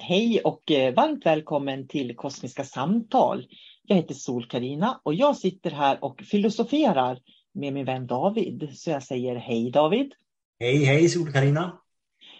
[0.00, 3.46] Hej och eh, varmt välkommen till Kosmiska samtal.
[3.82, 7.18] Jag heter sol karina och jag sitter här och filosoferar
[7.54, 8.68] med min vän David.
[8.74, 10.12] Så jag säger hej David.
[10.60, 11.78] Hej hej sol karina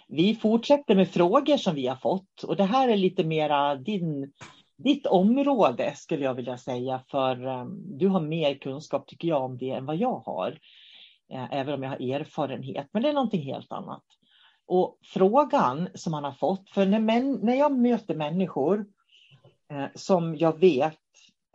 [0.08, 4.32] Vi fortsätter med frågor som vi har fått och det här är lite mera din,
[4.76, 7.02] ditt område skulle jag vilja säga.
[7.10, 10.58] För um, du har mer kunskap tycker jag om det än vad jag har.
[11.32, 14.04] Uh, även om jag har erfarenhet, men det är någonting helt annat.
[14.68, 18.86] Och frågan som han har fått, för när, män, när jag möter människor
[19.72, 20.98] eh, som jag vet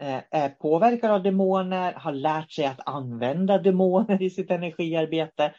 [0.02, 5.54] eh, är påverkade av demoner, har lärt sig att använda demoner i sitt energiarbete,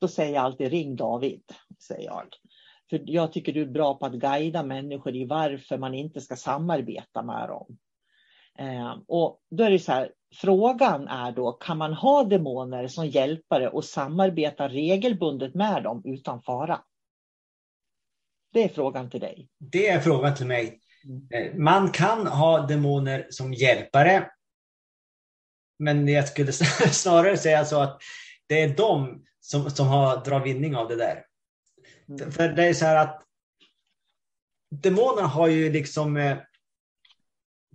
[0.00, 1.42] då säger jag alltid ring David,
[1.88, 2.26] säger jag.
[2.90, 6.36] För jag tycker du är bra på att guida människor i varför man inte ska
[6.36, 7.78] samarbeta med dem.
[8.58, 13.06] Eh, och då är det så här, frågan är då, kan man ha demoner som
[13.06, 16.80] hjälpare och samarbeta regelbundet med dem utan fara?
[18.52, 19.48] Det är frågan till dig.
[19.58, 20.80] Det är frågan till mig.
[21.04, 21.64] Mm.
[21.64, 24.30] Man kan ha demoner som hjälpare.
[25.78, 26.52] Men jag skulle
[26.92, 28.02] snarare säga så att
[28.46, 31.24] det är de som, som har drar vinning av det där.
[32.08, 32.32] Mm.
[32.32, 33.22] För det är så här att
[34.70, 36.38] demonerna har ju liksom eh,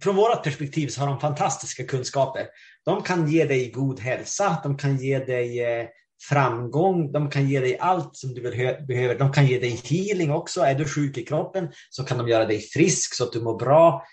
[0.02, 2.48] från vårt perspektiv så har de fantastiska kunskaper.
[2.86, 5.88] De kan ge dig god hälsa, de kan ge dig eh,
[6.30, 8.42] framgång, de kan ge dig allt som du
[8.88, 9.20] behöver.
[9.20, 10.62] De kan ge dig healing också.
[10.62, 13.60] Är du sjuk i kroppen så kan de göra dig frisk så att du mår
[13.60, 14.04] bra.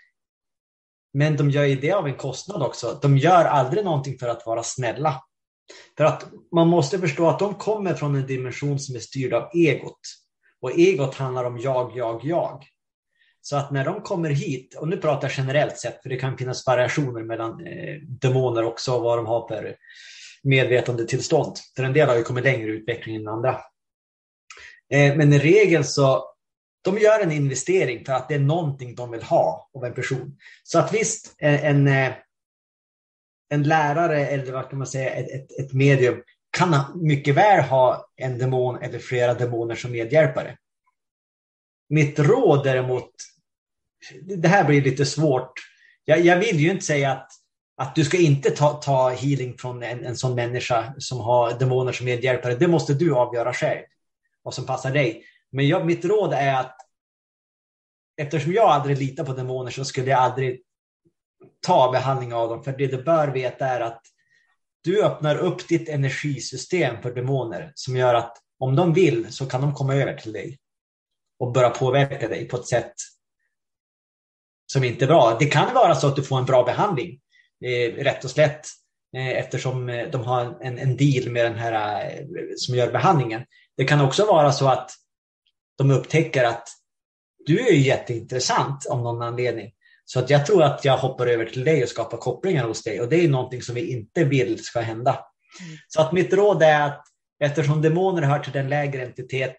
[1.12, 2.98] Men de gör ju det av en kostnad också.
[3.02, 5.22] De gör aldrig någonting för att vara snälla.
[5.96, 9.50] För att man måste förstå att de kommer från en dimension som är styrd av
[9.54, 10.00] egot.
[10.60, 12.64] Och egot handlar om jag, jag, jag.
[13.40, 16.38] Så att när de kommer hit, och nu pratar jag generellt sett, för det kan
[16.38, 19.76] finnas variationer mellan eh, demoner också, vad de har för
[20.42, 21.56] medvetandetillstånd.
[21.76, 23.60] För en del har ju kommit längre i utvecklingen än andra.
[24.92, 26.30] Eh, men i regel så
[26.82, 30.38] de gör en investering för att det är någonting de vill ha av en person.
[30.62, 32.12] Så att visst, eh, en, eh,
[33.48, 38.10] en, lärare eller vad kan man säga, ett, ett, ett medium kan mycket väl ha
[38.16, 40.56] en demon eller flera demoner som medhjälpare.
[41.88, 43.10] Mitt råd däremot,
[44.22, 45.52] det här blir lite svårt.
[46.04, 47.32] Jag, jag vill ju inte säga att,
[47.80, 51.92] att du ska inte ta, ta healing från en, en sån människa som har demoner
[51.92, 52.54] som medhjälpare.
[52.54, 53.82] Det måste du avgöra själv,
[54.42, 55.24] vad som passar dig.
[55.52, 56.76] Men jag, mitt råd är att
[58.16, 60.62] eftersom jag aldrig litar på demoner så skulle jag aldrig
[61.60, 62.64] ta behandling av dem.
[62.64, 64.02] För det du bör veta är att
[64.84, 69.60] du öppnar upp ditt energisystem för demoner som gör att om de vill så kan
[69.60, 70.58] de komma över till dig
[71.38, 72.94] och börja påverka dig på ett sätt
[74.72, 75.36] som inte är bra.
[75.38, 77.20] Det kan vara så att du får en bra behandling,
[77.96, 78.66] rätt och slätt,
[79.16, 82.24] eh, eftersom eh, de har en, en deal med den här eh,
[82.56, 83.42] som gör behandlingen.
[83.76, 84.90] Det kan också vara så att
[85.78, 86.68] de upptäcker att
[87.46, 89.72] du är jätteintressant av någon anledning.
[90.04, 93.00] Så att jag tror att jag hoppar över till dig och skapar kopplingar hos dig
[93.00, 95.10] och det är någonting som vi inte vill ska hända.
[95.10, 95.78] Mm.
[95.88, 97.02] Så att mitt råd är att
[97.44, 99.56] eftersom demoner hör till den lägre entitet,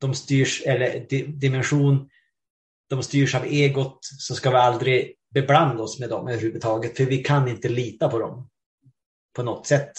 [0.00, 1.06] de styrs, eller
[1.40, 2.08] dimension,
[2.90, 7.18] de styrs av egot, så ska vi aldrig beblanda oss med dem överhuvudtaget, för vi
[7.18, 8.48] kan inte lita på dem
[9.36, 9.92] på något sätt.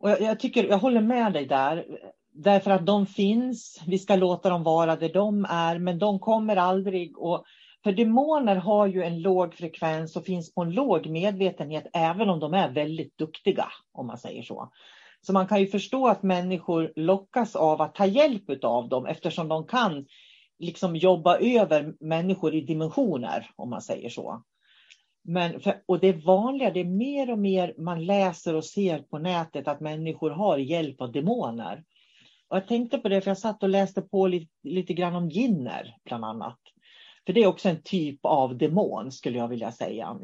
[0.00, 1.86] Och jag, jag, tycker, jag håller med dig där.
[2.32, 6.56] Därför att de finns, vi ska låta dem vara där de är, men de kommer
[6.56, 7.44] aldrig och
[7.84, 12.40] för demoner har ju en låg frekvens och finns på en låg medvetenhet även om
[12.40, 14.72] de är väldigt duktiga, om man säger så.
[15.20, 19.48] Så man kan ju förstå att människor lockas av att ta hjälp av dem eftersom
[19.48, 20.06] de kan
[20.58, 24.42] liksom jobba över människor i dimensioner, om man säger så.
[25.26, 29.18] Men för, och det vanliga, det är mer och mer man läser och ser på
[29.18, 31.84] nätet att människor har hjälp av demoner.
[32.48, 35.28] Och jag tänkte på det, för jag satt och läste på lite, lite grann om
[35.28, 36.58] ginner, bland annat.
[37.26, 40.18] För det är också en typ av demon, skulle jag vilja säga.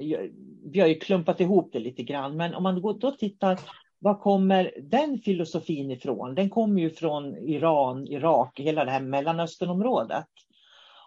[0.65, 3.61] Vi har ju klumpat ihop det lite grann, men om man då tittar,
[3.99, 6.35] var kommer den filosofin ifrån?
[6.35, 10.27] Den kommer ju från Iran, Irak, hela det här Mellanösternområdet.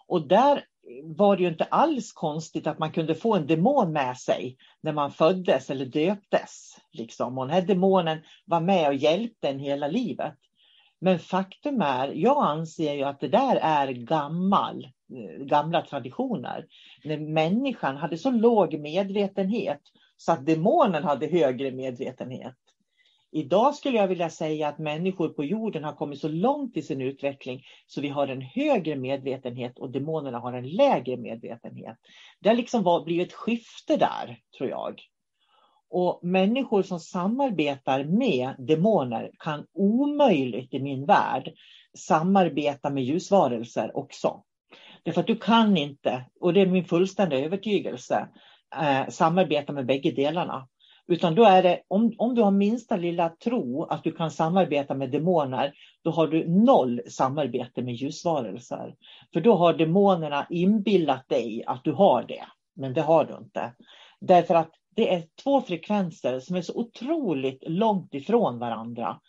[0.08, 0.64] Och där
[1.04, 4.94] var det ju inte alls konstigt att man kunde få en demon med sig när
[4.94, 6.78] man föddes eller döptes.
[6.92, 7.38] Liksom.
[7.38, 10.36] Och den här demonen var med och hjälpte en hela livet.
[11.00, 16.66] Men faktum är, jag anser ju att det där är gammal, eh, gamla traditioner.
[17.04, 19.82] När människan hade så låg medvetenhet
[20.18, 22.56] så att demonen hade högre medvetenhet.
[23.36, 27.02] Idag skulle jag vilja säga att människor på jorden har kommit så långt i sin
[27.02, 31.98] utveckling så vi har en högre medvetenhet och demonerna har en lägre medvetenhet.
[32.40, 35.02] Det har liksom blivit ett skifte där, tror jag.
[35.90, 41.54] Och människor som samarbetar med demoner kan omöjligt i min värld
[41.98, 44.44] samarbeta med ljusvarelser också.
[45.04, 48.28] Därför att du kan inte, och det är min fullständiga övertygelse,
[48.82, 50.68] eh, samarbeta med bägge delarna.
[51.08, 54.96] Utan då är det, om, om du har minsta lilla tro att du kan samarbeta
[54.96, 55.74] med demoner,
[56.04, 58.96] då har du noll samarbete med ljusvarelser.
[59.34, 62.44] För då har demonerna inbillat dig att du har det,
[62.76, 63.74] men det har du inte.
[64.20, 69.20] Därför att det är två frekvenser som är så otroligt långt ifrån varandra.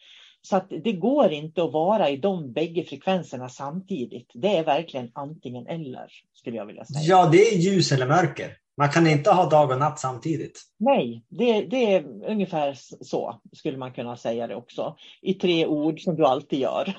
[0.43, 4.31] Så att det går inte att vara i de bägge frekvenserna samtidigt.
[4.35, 7.01] Det är verkligen antingen eller, skulle jag vilja säga.
[7.03, 8.57] Ja, det är ljus eller mörker.
[8.77, 10.63] Man kan inte ha dag och natt samtidigt.
[10.79, 14.97] Nej, det, det är ungefär så skulle man kunna säga det också.
[15.23, 16.97] I tre ord som du alltid gör.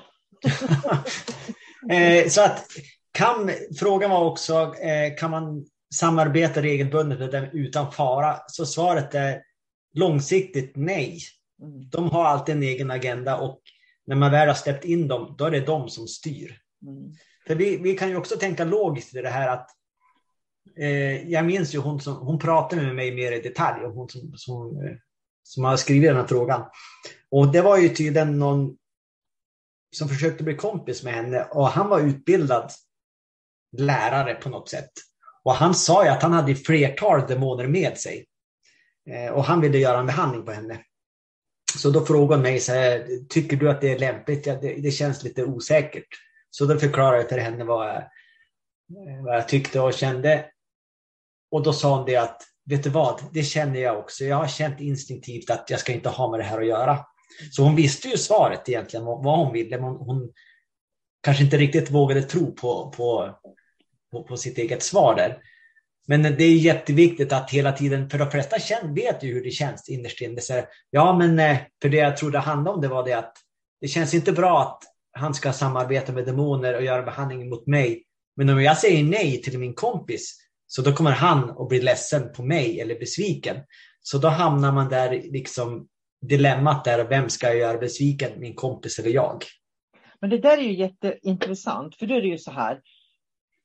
[1.90, 2.66] eh, så att
[3.12, 8.36] kan, frågan var också, eh, kan man samarbeta regelbundet med dem utan fara?
[8.46, 9.42] Så svaret är
[9.94, 11.18] långsiktigt nej.
[11.62, 11.88] Mm.
[11.88, 13.60] De har alltid en egen agenda och
[14.06, 16.58] när man väl har släppt in dem, då är det de som styr.
[16.86, 17.12] Mm.
[17.46, 19.70] För vi, vi kan ju också tänka logiskt i det här att
[20.76, 24.08] eh, jag minns ju hon som hon pratade med mig mer i detalj, och hon
[24.08, 24.96] som, som, eh,
[25.42, 26.64] som har skrivit den här frågan.
[27.30, 28.76] Och det var ju tydligen någon
[29.96, 32.70] som försökte bli kompis med henne och han var utbildad
[33.76, 34.90] lärare på något sätt.
[35.44, 38.26] Och han sa ju att han hade flertal demoner med sig.
[39.10, 40.80] Eh, och han ville göra en behandling på henne.
[41.78, 44.46] Så då frågade hon mig så här, tycker du att det är lämpligt?
[44.46, 46.08] Ja, det, det, känns lite osäkert.
[46.50, 48.02] Så då förklarade jag för henne vad jag,
[49.24, 50.44] vad jag tyckte och kände.
[51.50, 54.24] Och då sa hon det att, vet du vad, det känner jag också.
[54.24, 56.98] Jag har känt instinktivt att jag ska inte ha med det här att göra.
[57.52, 60.32] Så hon visste ju svaret egentligen, vad hon ville, men hon
[61.22, 63.34] kanske inte riktigt vågade tro på, på
[64.16, 65.38] på, på sitt eget svar där.
[66.06, 68.56] Men det är jätteviktigt att hela tiden, för de flesta
[68.94, 70.40] vet ju hur det känns innerst inne.
[70.90, 73.32] Ja, men eh, för det jag trodde handlade om det var det att
[73.80, 78.02] det känns inte bra att han ska samarbeta med demoner och göra behandling mot mig.
[78.36, 82.32] Men om jag säger nej till min kompis så då kommer han att bli ledsen
[82.32, 83.56] på mig eller besviken.
[84.00, 85.88] Så då hamnar man där, liksom
[86.20, 89.44] dilemmat där, vem ska jag göra besviken, min kompis eller jag?
[90.20, 92.80] Men det där är ju jätteintressant, för då är det ju så här.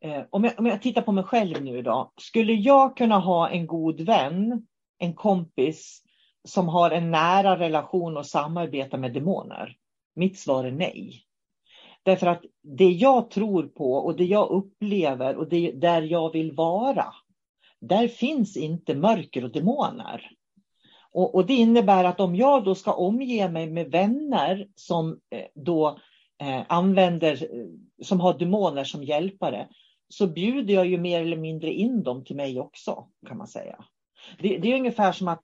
[0.04, 2.14] Eh, om, jag, om jag tittar på mig själv nu då.
[2.22, 4.68] Skulle jag kunna ha en god vän,
[4.98, 6.02] en kompis,
[6.48, 9.76] som har en nära relation och samarbetar med demoner?
[10.16, 11.24] Mitt svar är nej.
[12.04, 16.52] Därför att det jag tror på och det jag upplever och det där jag vill
[16.52, 17.06] vara,
[17.82, 20.32] där finns inte mörker och demoner.
[21.14, 25.46] Och, och, det innebär att om jag då ska omge mig med vänner som eh,
[25.56, 26.00] då
[26.42, 27.66] eh, använder, eh,
[28.04, 29.68] som har demoner som hjälpare,
[30.10, 33.86] så bjuder jag ju mer eller mindre in dem till mig också, kan man säga.
[34.40, 35.44] Det, det är ungefär som att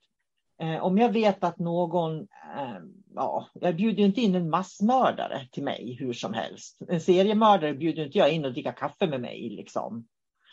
[0.80, 2.78] om jag vet att någon, eh,
[3.14, 6.78] ja, jag bjuder inte in en massmördare till mig hur som helst.
[6.88, 10.06] En seriemördare bjuder inte jag in och dricka kaffe med mig liksom.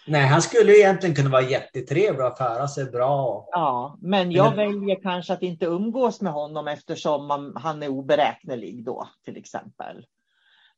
[0.07, 3.47] Nej, han skulle egentligen kunna vara jättetrevlig och föra sig bra.
[3.51, 8.85] Ja, men jag väljer kanske att inte umgås med honom eftersom man, han är oberäknelig
[8.85, 10.05] då, till exempel.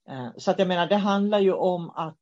[0.09, 2.17] Eh, så att jag menar, det handlar ju om att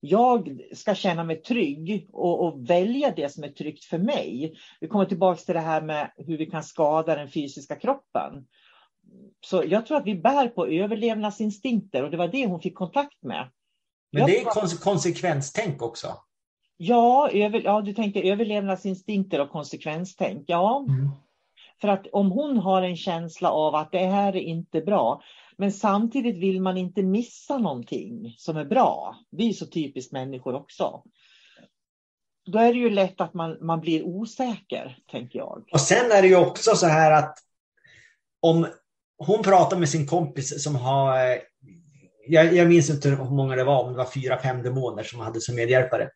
[0.00, 4.54] jag ska känna mig trygg och, och, välja det som är tryggt för mig.
[4.80, 8.46] Vi kommer tillbaka till det här med hur vi kan skada den fysiska kroppen.
[9.40, 13.22] Så jag tror att vi bär på överlevnadsinstinkter och det var det hon fick kontakt
[13.22, 13.50] med.
[14.12, 16.08] Men det är konse konsekvenstänk också.
[16.76, 20.44] Ja, över, ja, du tänker överlevnadsinstinkter och konsekvenstänk.
[20.46, 20.86] Ja.
[20.88, 21.10] Mm.
[21.80, 25.22] För att om hon har en känsla av att det här är inte bra,
[25.58, 29.16] men samtidigt vill man inte missa någonting som är bra.
[29.30, 31.02] Vi är så typiskt människor också.
[32.46, 35.68] Då är det ju lätt att man, man blir osäker, tänker jag.
[35.72, 37.38] Och sen är det ju också så här att
[38.40, 38.66] om
[39.18, 41.38] hon pratar med sin kompis som har, eh,
[42.26, 45.20] jag, jag minns inte hur många det var, om det var fyra, fem demoner som
[45.20, 46.10] hade som medhjälpare.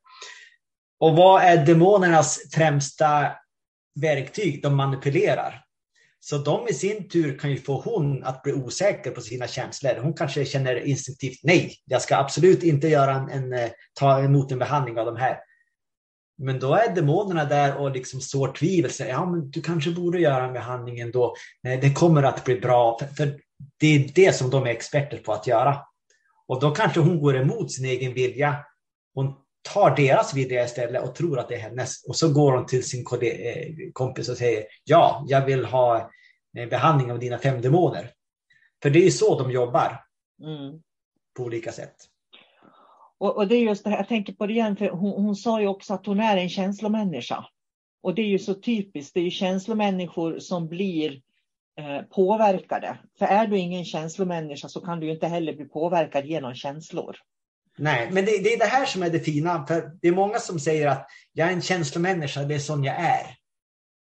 [1.00, 3.32] Och vad är demonernas främsta
[4.00, 4.62] verktyg?
[4.62, 5.64] De manipulerar.
[6.24, 10.00] Så de i sin tur kan ju få hon att bli osäker på sina känslor.
[10.02, 14.52] Hon kanske känner instinktivt nej, jag ska absolut inte göra en, en eh, ta emot
[14.52, 15.38] en behandling av de här.
[16.38, 18.90] Men då är demonerna där och liksom sår tvivel.
[18.98, 21.34] Ja, men du kanske borde göra en behandling ändå.
[21.62, 22.98] Det kommer att bli bra.
[22.98, 23.40] För, för
[23.80, 25.78] det är det som de är experter på att göra.
[26.46, 28.56] Och då kanske hon går emot sin egen vilja.
[29.14, 32.04] Hon tar deras vilja istället och tror att det är hennes.
[32.04, 36.10] Och så går hon till sin eh, kompis och säger ja, jag vill ha
[36.70, 38.10] behandling av dina fem demoner.
[38.82, 40.04] För det är så de jobbar.
[40.42, 40.82] Mm.
[41.36, 41.94] På olika sätt.
[43.18, 45.36] Och, och, det är just det här, jag tänker på det igen, för hon, hon
[45.36, 47.46] sa ju också att hon är en känslomänniska.
[48.02, 51.22] Och det är ju så typiskt, det är ju känslomänniskor som blir
[51.78, 52.98] eh, påverkade.
[53.18, 57.16] För är du ingen känslomänniska så kan du inte heller bli påverkad genom känslor.
[57.78, 59.66] Nej, men det, det, är det här som är det fina.
[59.66, 62.96] För det är många som säger att jag är en känslomänniska, det är sån jag
[62.96, 63.36] är.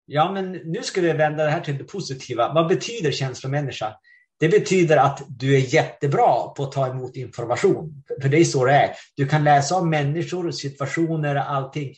[0.06, 2.54] Ja, men nu ska vi vända det här till det positiva.
[2.54, 3.96] Vad betyder känslomänniska?
[4.40, 8.04] Det betyder att du är jättebra på att ta emot information.
[8.22, 8.96] För det är så det är.
[9.16, 11.96] Du kan läsa om människor, situationer, allting.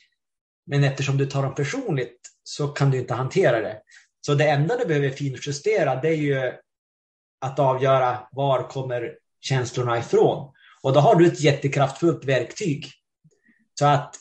[0.65, 3.77] Men eftersom du tar dem personligt så kan du inte hantera det.
[4.25, 6.53] Så det enda du behöver finjustera det är ju
[7.41, 10.53] att avgöra var kommer känslorna ifrån.
[10.81, 12.91] Och då har du ett jättekraftfullt verktyg.
[13.79, 14.15] Så att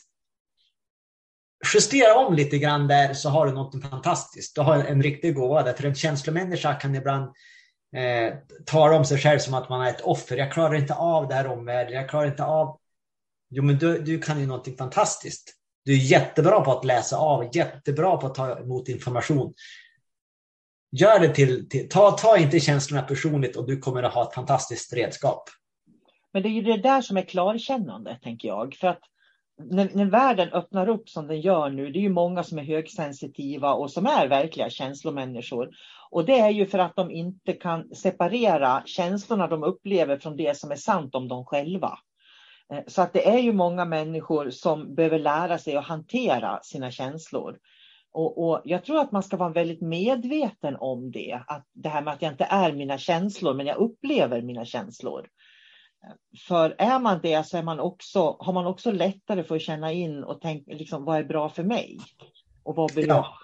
[1.73, 4.55] justera om lite grann där så har du något fantastiskt.
[4.55, 5.73] Du har en riktig gåva där.
[5.73, 7.23] För en känslomänniska kan ibland
[7.95, 8.33] eh,
[8.65, 10.37] tala om sig själv som att man är ett offer.
[10.37, 11.93] Jag klarar inte av det här omvärlden.
[11.93, 12.79] Jag klarar inte av...
[13.49, 15.55] Jo, men du, du kan ju någonting fantastiskt.
[15.85, 19.53] Du är jättebra på att läsa av, jättebra på att ta emot information.
[20.91, 24.33] Gör det till, till ta, ta inte känslorna personligt och du kommer att ha ett
[24.33, 25.49] fantastiskt redskap.
[26.33, 28.75] Men det är ju det där som är klarkännande, tänker jag.
[28.75, 29.01] För att
[29.63, 32.63] när, när världen öppnar upp som den gör nu, det är ju många som är
[32.63, 35.69] högsensitiva och som är verkliga känslomänniskor.
[36.11, 40.57] Och det är ju för att de inte kan separera känslorna de upplever från det
[40.57, 41.99] som är sant om dem själva.
[42.73, 46.91] Eh, så att det är ju många människor som behöver lära sig att hantera sina
[46.91, 47.57] känslor.
[48.11, 51.39] Och, och, jag tror att man ska vara väldigt medveten om det.
[51.47, 55.27] Att det här med att jag inte är mina känslor, men jag upplever mina känslor.
[56.47, 59.91] För är man det så är man också, har man också lättare för att känna
[59.91, 61.99] in och tänka liksom, vad är bra för mig?
[62.63, 63.37] Och vad blir ja.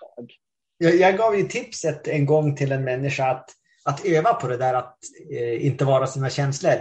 [0.77, 0.95] jag?
[0.95, 3.49] Jag gav ju tipset en gång till en människa att,
[3.85, 4.97] att öva på det där att
[5.31, 6.75] eh, inte vara sina känslor.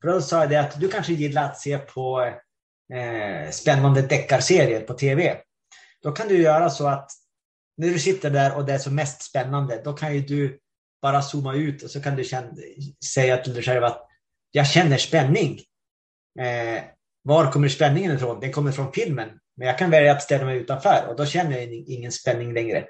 [0.00, 2.20] För då sa jag det att du kanske gillar att se på
[2.94, 5.38] eh, spännande deckarserier på tv.
[6.02, 7.10] Då kan du göra så att
[7.76, 10.58] när du sitter där och det är som mest spännande, då kan ju du
[11.02, 12.52] bara zooma ut och så kan du känna,
[13.14, 14.08] säga till dig själv att
[14.52, 15.60] jag känner spänning.
[16.40, 16.82] Eh,
[17.24, 18.40] var kommer spänningen ifrån?
[18.40, 19.28] Den kommer från filmen.
[19.56, 22.84] Men jag kan välja att ställa mig utanför och då känner jag ingen spänning längre.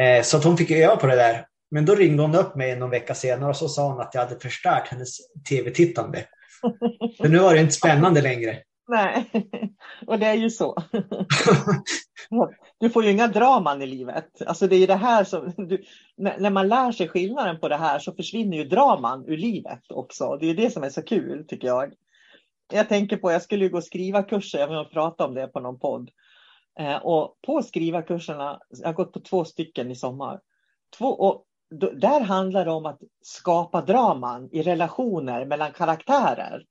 [0.00, 1.46] Eh, så hon fick öva på det där.
[1.70, 4.20] Men då ringde hon upp mig någon vecka senare och så sa hon att jag
[4.20, 5.16] hade förstört hennes
[5.48, 6.26] tv-tittande.
[7.20, 8.58] För nu var det inte spännande längre.
[8.88, 9.30] Nej,
[10.06, 10.76] och det är ju så.
[12.78, 14.42] Du får ju inga draman i livet.
[14.46, 15.84] Alltså det är det här som, du,
[16.16, 20.36] när man lär sig skillnaden på det här så försvinner ju draman ur livet också.
[20.40, 21.92] Det är det som är så kul tycker jag.
[22.72, 25.60] Jag tänker på, jag skulle ju gå skriva kurser, jag vill prata om det på
[25.60, 26.10] någon podd.
[26.78, 30.40] Eh, och på skrivarkurserna, jag har gått på två stycken i sommar.
[30.98, 31.44] Två, och
[31.94, 36.64] där handlar det om att skapa draman i relationer mellan karaktärer.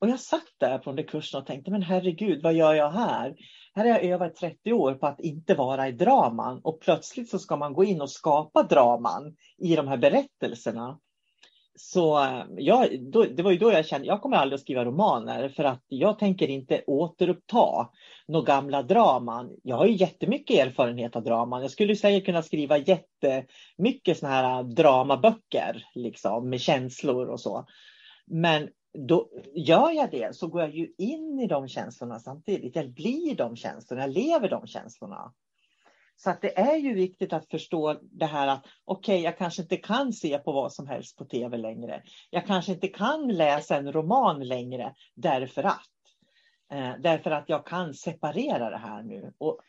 [0.00, 3.34] Och jag satt där på den kursen och tänkte, men herregud, vad gör jag här?
[3.74, 7.38] Här har jag övat 30 år på att inte vara i draman och plötsligt så
[7.38, 10.98] ska man gå in och skapa draman i de här berättelserna.
[11.80, 14.84] Så eh, jag, då, det var ju då jag kände, jag kommer aldrig att skriva
[14.84, 17.88] romaner för att jag tänker inte återuppta
[18.28, 19.56] några gamla draman.
[19.62, 21.62] Jag har ju jättemycket erfarenhet av draman.
[21.62, 27.66] Jag skulle säkert kunna skriva jättemycket sådana här eh, dramaböcker liksom med känslor och så.
[28.26, 32.76] Men då gör jag det så går jag ju in i de känslorna samtidigt.
[32.76, 35.32] Jag blir de känslorna, jag lever de känslorna.
[36.16, 39.62] Så att det är ju viktigt att förstå det här att okej, okay, jag kanske
[39.62, 42.02] inte kan se på vad som helst på tv längre.
[42.30, 45.88] Jag kanske inte kan läsa en roman längre därför att.
[46.72, 49.32] Eh, därför att jag kan separera det här nu.
[49.38, 49.60] Och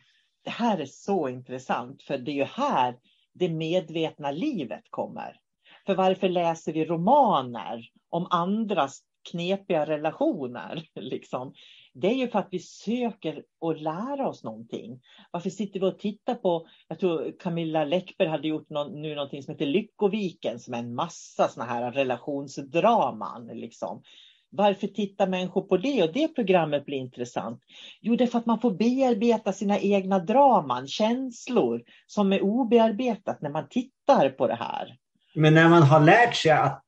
[0.44, 2.98] det här är så intressant för det är ju här
[3.34, 5.40] det medvetna livet kommer.
[5.86, 10.84] För varför läser vi romaner om andras knepiga relationer.
[10.96, 11.54] Liksom.
[11.94, 15.02] Det är ju för att vi söker och lära oss någonting.
[15.32, 19.44] Varför sitter vi och tittar på, jag tror Camilla Läckberg hade gjort någon, nu någonting
[19.44, 23.48] som heter Lyckoviken som är en massa såna här relationsdraman.
[23.48, 24.04] Liksom.
[24.52, 27.62] Varför tittar människor på det och det programmet blir intressant?
[28.02, 33.42] Jo, det är för att man får bearbeta sina egna draman, känslor som är obearbetat
[33.42, 34.98] när man tittar på det här.
[35.36, 36.84] Men när man har lärt sig att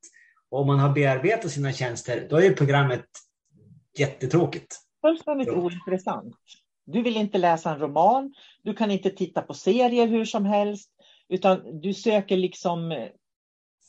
[0.51, 3.05] om man har bearbetat sina tjänster, då är programmet
[3.97, 4.77] jättetråkigt.
[5.01, 6.35] Fullständigt ointressant.
[6.85, 8.33] Du vill inte läsa en roman,
[8.63, 10.89] du kan inte titta på serier hur som helst,
[11.29, 13.07] utan du söker liksom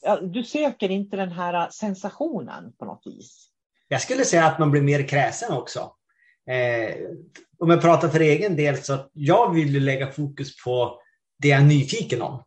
[0.03, 3.49] ja, du söker inte den här sensationen på något vis.
[3.89, 5.93] Jag skulle säga att man blir mer kräsen också.
[6.47, 6.95] Eh,
[7.59, 11.01] om jag pratar för egen del så jag vill lägga fokus på
[11.39, 12.45] det jag är nyfiken om.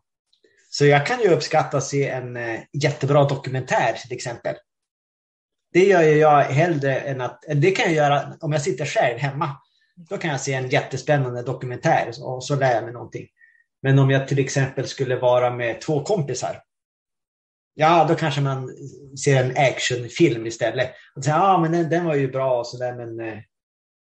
[0.78, 4.56] Så jag kan ju uppskatta att se en eh, jättebra dokumentär till exempel.
[5.74, 9.58] Det gör jag hellre än att, det kan jag göra om jag sitter själv hemma.
[9.96, 13.28] Då kan jag se en jättespännande dokumentär och så lär jag mig någonting.
[13.82, 16.62] Men om jag till exempel skulle vara med två kompisar.
[17.74, 18.70] Ja, då kanske man
[19.24, 20.92] ser en actionfilm istället.
[21.16, 23.40] Och säger, ja, men den, den var ju bra och sådär, men eh,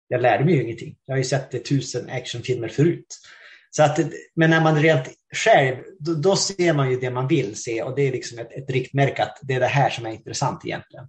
[0.08, 0.96] jag lärde mig ju ingenting.
[1.04, 3.18] Jag har ju sett tusen actionfilmer förut.
[3.70, 3.98] Så att,
[4.34, 7.96] men när man rent själv, då, då, ser man ju det man vill se och
[7.96, 11.08] det är liksom ett, ett riktmärke att det är det här som är intressant egentligen.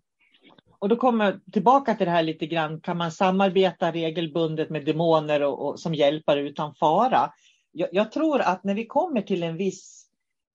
[0.80, 2.82] Och då kommer jag tillbaka till det här lite grann.
[2.82, 7.32] Kan man samarbeta regelbundet med demoner och, och som hjälpare utan fara?
[7.72, 10.06] Jag, jag, tror att när vi kommer till en viss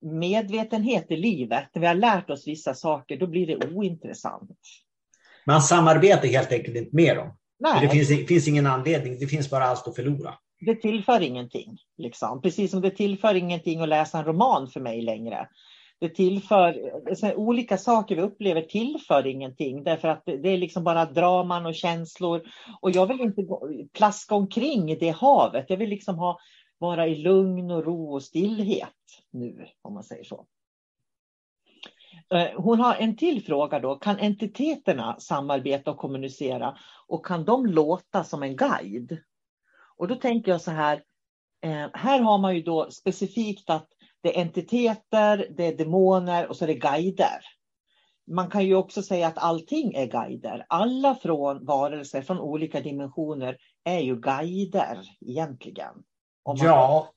[0.02, 4.50] medvetenhet i livet, när vi har lärt oss vissa saker, då blir det ointressant.
[5.46, 7.36] Man samarbetar helt enkelt inte med dem.
[7.58, 7.80] Nej.
[7.80, 11.78] Det finns, finns ingen anledning, det finns bara allt att förlora det tillför ingenting.
[11.98, 12.42] Liksom.
[12.42, 15.48] Precis som det tillför ingenting att läsa en roman för mig längre.
[16.00, 16.92] Det tillför,
[17.36, 22.42] olika saker vi upplever tillför ingenting därför att det är liksom bara draman och känslor.
[22.80, 23.42] Och jag vill inte
[23.92, 25.66] plaska omkring i det havet.
[25.68, 26.38] Jag vill liksom ha,
[26.78, 28.88] vara i lugn och ro och stillhet
[29.30, 30.46] nu, om man säger så.
[32.34, 33.94] Eh, hon har en till fråga då.
[33.96, 36.76] Kan entiteterna samarbeta och kommunicera?
[37.06, 39.18] Och kan de låta som en guide?
[39.98, 41.02] Och då tänker jag så här,
[41.62, 43.88] eh, här har man ju då specifikt att
[44.22, 47.40] det är entiteter, det är demoner och så är det guider.
[48.26, 50.66] Man kan ju också säga att allting är guider.
[50.68, 55.94] Alla från varelser från olika dimensioner är ju guider egentligen.
[56.44, 57.14] ja.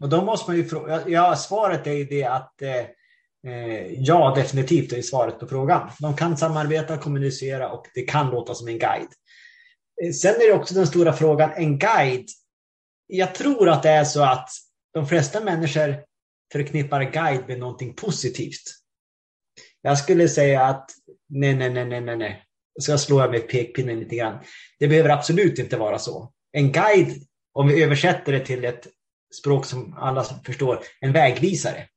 [0.00, 4.34] Och då måste man ju fråga, ja svaret är ju det att eh, eh, ja
[4.36, 5.90] definitivt är svaret på frågan.
[6.00, 9.12] De kan samarbeta, kommunicera och det kan låta som en guide.
[10.14, 12.28] Sen är det också den stora frågan, en guide.
[13.06, 14.48] Jag tror att det är så att
[14.92, 15.96] de flesta människor
[16.52, 18.62] förknippar guide med någonting positivt.
[19.82, 20.90] Jag skulle säga att
[21.28, 22.42] nej, nej, nej, nej, nej.
[22.80, 24.38] så jag slår med pekpinnen lite grann.
[24.78, 26.32] Det behöver absolut inte vara så.
[26.52, 28.86] En guide, om vi översätter det till ett
[29.34, 31.88] språk som alla förstår, en vägvisare.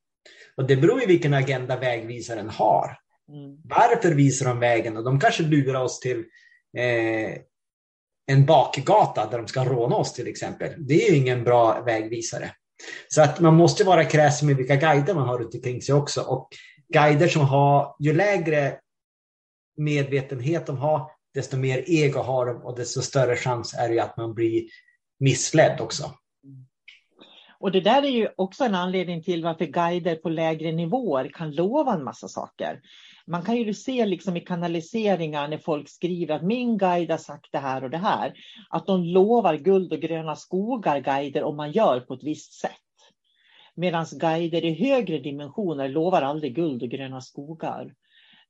[0.56, 2.96] Och det beror ju vilken agenda vägvisaren har.
[3.32, 3.56] Mm.
[3.64, 4.96] Varför visar de vägen?
[4.96, 6.18] Och de kanske lurar oss till
[6.76, 7.38] eh,
[8.30, 10.72] en bakgata där de ska råna oss till exempel.
[10.78, 12.50] Det är ju ingen bra vägvisare.
[13.08, 16.20] Så att man måste vara kräsen med vilka guider man har runt omkring sig också.
[16.20, 16.48] Och
[16.94, 18.78] guider som har, ju lägre
[19.76, 24.16] medvetenhet de har, desto mer ego har de och desto större chans är det att
[24.16, 24.64] man blir
[25.18, 26.14] missledd också.
[27.60, 31.50] Och det där är ju också en anledning till varför guider på lägre nivåer kan
[31.50, 32.80] lova en massa saker.
[33.30, 37.48] Man kan ju se liksom i kanaliseringar när folk skriver att min guide har sagt
[37.52, 38.32] det här och det här.
[38.70, 42.72] Att de lovar guld och gröna skogar, guider, om man gör på ett visst sätt.
[43.74, 47.94] Medan guider i högre dimensioner lovar aldrig guld och gröna skogar.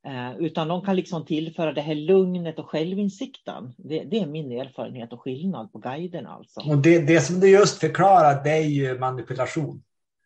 [0.05, 3.73] Eh, utan de kan liksom tillföra det här lugnet och självinsikten.
[3.77, 6.29] Det, det är min erfarenhet och skillnad på guiderna.
[6.29, 6.59] Alltså.
[6.59, 9.83] Och det, det som du just förklarar, det är ju manipulation.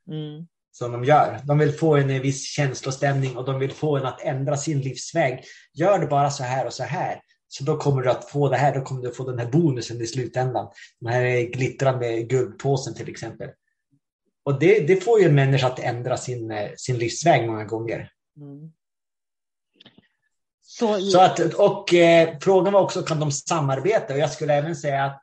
[0.07, 0.47] Mm.
[0.77, 1.39] Som de gör.
[1.43, 5.43] De vill få en viss känslostämning och de vill få en att ändra sin livsväg.
[5.73, 7.21] Gör det bara så här och så här.
[7.47, 9.51] Så då kommer du att få det här, då kommer du att få den här
[9.51, 10.67] bonusen i slutändan.
[10.99, 13.49] Den här glittrande guldpåsen till exempel.
[14.43, 18.11] Och det, det får ju en människa att ändra sin, eh, sin livsväg många gånger.
[18.37, 18.71] Mm.
[20.61, 24.13] Så, så att, och eh, frågan var också, kan de samarbeta?
[24.13, 25.21] Och jag skulle även säga att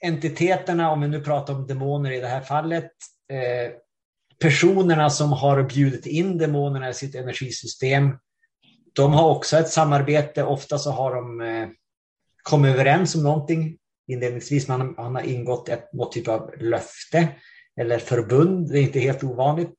[0.00, 2.90] entiteterna, om vi nu pratar om demoner i det här fallet,
[3.28, 3.72] eh,
[4.40, 8.16] personerna som har bjudit in demonerna i sitt energisystem,
[8.92, 10.44] de har också ett samarbete.
[10.44, 11.68] Ofta så har de eh,
[12.42, 14.68] kommit överens om någonting inledningsvis.
[14.68, 17.28] Man, man har ingått ett, något typ av löfte
[17.80, 18.72] eller förbund.
[18.72, 19.76] Det är inte helt ovanligt.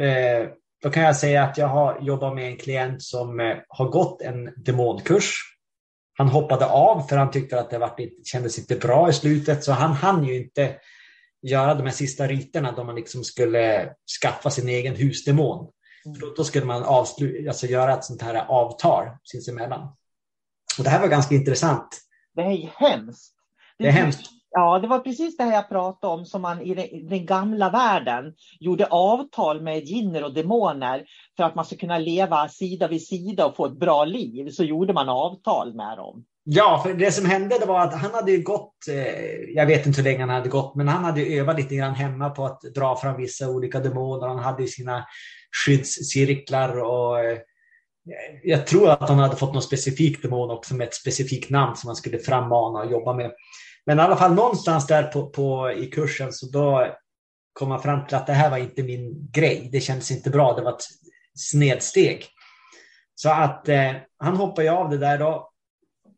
[0.00, 0.48] Eh,
[0.82, 4.22] då kan jag säga att jag har jobbat med en klient som eh, har gått
[4.22, 5.34] en demonkurs.
[6.18, 9.72] Han hoppade av för han tyckte att det var, kändes inte bra i slutet, så
[9.72, 10.76] han hann ju inte
[11.42, 15.70] göra de här sista riterna då man liksom skulle skaffa sin egen husdemon.
[16.06, 16.20] Mm.
[16.36, 19.82] Då skulle man alltså göra ett sånt här avtal sinsemellan.
[20.78, 22.00] Och det här var ganska intressant.
[22.34, 23.34] Det är hemskt.
[23.78, 24.30] Det är hemskt.
[24.52, 28.34] Ja, det var precis det här jag pratade om som man i den gamla världen
[28.60, 33.46] gjorde avtal med jinner och demoner för att man ska kunna leva sida vid sida
[33.46, 34.50] och få ett bra liv.
[34.50, 36.24] Så gjorde man avtal med dem.
[36.44, 39.86] Ja, för det som hände det var att han hade ju gått, eh, jag vet
[39.86, 42.60] inte hur länge han hade gått, men han hade övat lite grann hemma på att
[42.60, 44.28] dra fram vissa olika demoner.
[44.28, 45.06] Han hade ju sina
[45.64, 47.38] skyddscirklar och eh,
[48.42, 51.88] jag tror att han hade fått någon specifik demon också med ett specifikt namn som
[51.88, 53.32] han skulle frammana och jobba med.
[53.86, 56.86] Men i alla fall någonstans där på, på, i kursen så då
[57.52, 59.68] kom han fram till att det här var inte min grej.
[59.72, 60.54] Det kändes inte bra.
[60.54, 60.84] Det var ett
[61.34, 62.26] snedsteg.
[63.14, 65.49] Så att eh, han hoppade av det där då.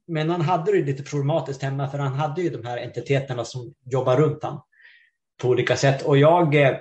[0.07, 3.75] Men han hade det lite problematiskt hemma för han hade ju de här entiteterna som
[3.85, 4.63] jobbar runt honom
[5.43, 6.03] på olika sätt.
[6.03, 6.77] Och jag, eh,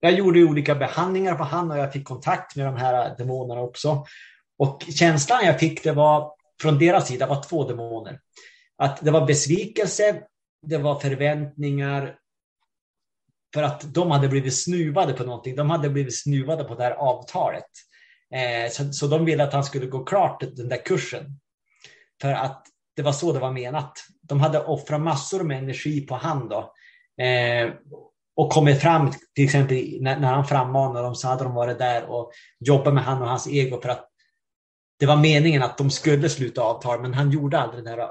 [0.00, 4.06] jag gjorde olika behandlingar på han och jag fick kontakt med de här demonerna också.
[4.58, 8.20] Och känslan jag fick det var från deras sida var två demoner.
[8.76, 10.22] Att det var besvikelse,
[10.66, 12.16] det var förväntningar
[13.54, 15.56] för att de hade blivit snuvade på någonting.
[15.56, 17.64] De hade blivit snuvade på det här avtalet.
[18.34, 21.40] Eh, så, så de ville att han skulle gå klart den där kursen.
[22.20, 22.66] För att
[22.96, 23.92] det var så det var menat.
[24.22, 26.74] De hade offrat massor med energi på han då.
[27.24, 27.70] Eh,
[28.36, 32.04] och kommit fram, till exempel när, när han frammanade dem så hade de varit där
[32.04, 34.06] och jobbat med han och hans ego för att
[34.98, 38.08] det var meningen att de skulle sluta avtal, men han gjorde aldrig det här eh,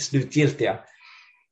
[0.00, 0.78] slutgiltiga.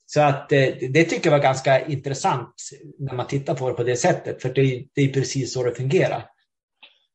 [0.06, 2.54] Så att eh, det tycker jag var ganska intressant
[2.98, 5.74] när man tittar på det på det sättet, för det, det är precis så det
[5.74, 6.26] fungerar.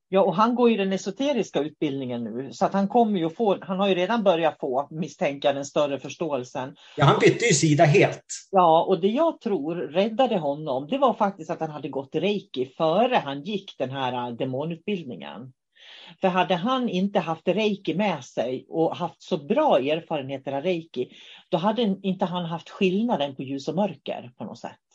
[0.09, 3.57] Ja, och han går ju den esoteriska utbildningen nu, så att han kommer ju få,
[3.61, 6.75] han har ju redan börjat få, misstänka den större förståelsen.
[6.97, 8.25] Ja, han bytte ju sida helt.
[8.51, 12.65] Ja, och det jag tror räddade honom, det var faktiskt att han hade gått reiki
[12.65, 15.53] före han gick den här demonutbildningen.
[16.21, 21.09] För hade han inte haft reiki med sig och haft så bra erfarenheter av reiki,
[21.49, 24.86] då hade inte han haft skillnaden på ljus och mörker på något sätt.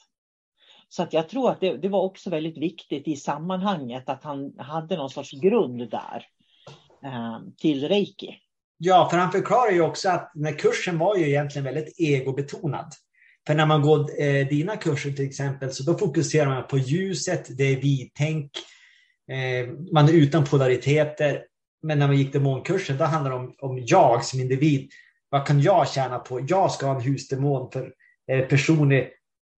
[0.93, 4.53] Så att jag tror att det, det var också väldigt viktigt i sammanhanget att han
[4.59, 6.27] hade någon sorts grund där
[7.05, 8.37] eh, till reiki.
[8.79, 12.93] Ja, för han förklarar ju också att den här kursen var ju egentligen väldigt egobetonad.
[13.47, 17.59] För när man går eh, dina kurser till exempel, så då fokuserar man på ljuset,
[17.59, 18.51] det är vidtänk,
[19.31, 21.45] Eh, man är utan polariteter.
[21.83, 24.91] Men när man gick demonkursen, då handlar det om, om jag som individ.
[25.29, 26.47] Vad kan jag tjäna på?
[26.49, 27.93] Jag ska ha en husdemon för
[28.33, 29.11] eh, personlig,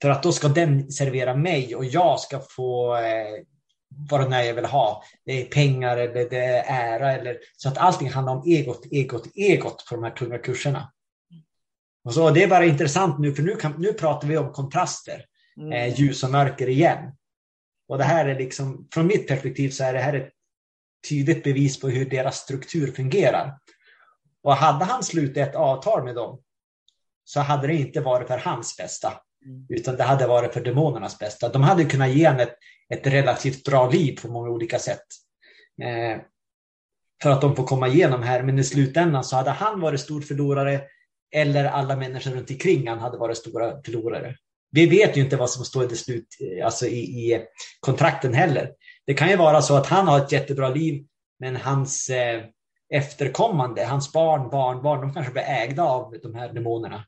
[0.05, 3.45] för att då ska den servera mig och jag ska få eh,
[4.11, 5.05] vad det är jag vill ha.
[5.25, 7.13] Det är pengar eller det är ära.
[7.13, 10.93] Eller, så att allting handlar om egot, egot, egot på de här tunga kurserna.
[12.05, 15.25] Och så, det är bara intressant nu, för nu, kan, nu pratar vi om kontraster.
[15.57, 15.73] Mm.
[15.73, 17.13] Eh, ljus och mörker igen.
[17.89, 20.31] Och det här är liksom, från mitt perspektiv så är det här ett
[21.09, 23.59] tydligt bevis på hur deras struktur fungerar.
[24.43, 26.41] Och hade han slutit ett avtal med dem
[27.25, 29.13] så hade det inte varit för hans bästa.
[29.69, 31.49] Utan det hade varit för demonernas bästa.
[31.49, 32.57] De hade kunnat ge honom ett,
[32.95, 35.05] ett relativt bra liv på många olika sätt.
[35.83, 36.21] Eh,
[37.23, 40.21] för att de får komma igenom här, men i slutändan så hade han varit stor
[40.21, 40.81] förlorare
[41.35, 44.37] eller alla människor runt omkring han hade varit stora förlorare.
[44.71, 46.27] Vi vet ju inte vad som står i, slut,
[46.65, 47.47] alltså i, i
[47.81, 48.71] kontrakten heller.
[49.07, 51.07] Det kan ju vara så att han har ett jättebra liv,
[51.39, 52.45] men hans eh,
[52.95, 57.05] efterkommande, hans barn, barnbarn, de kanske blir ägda av de här demonerna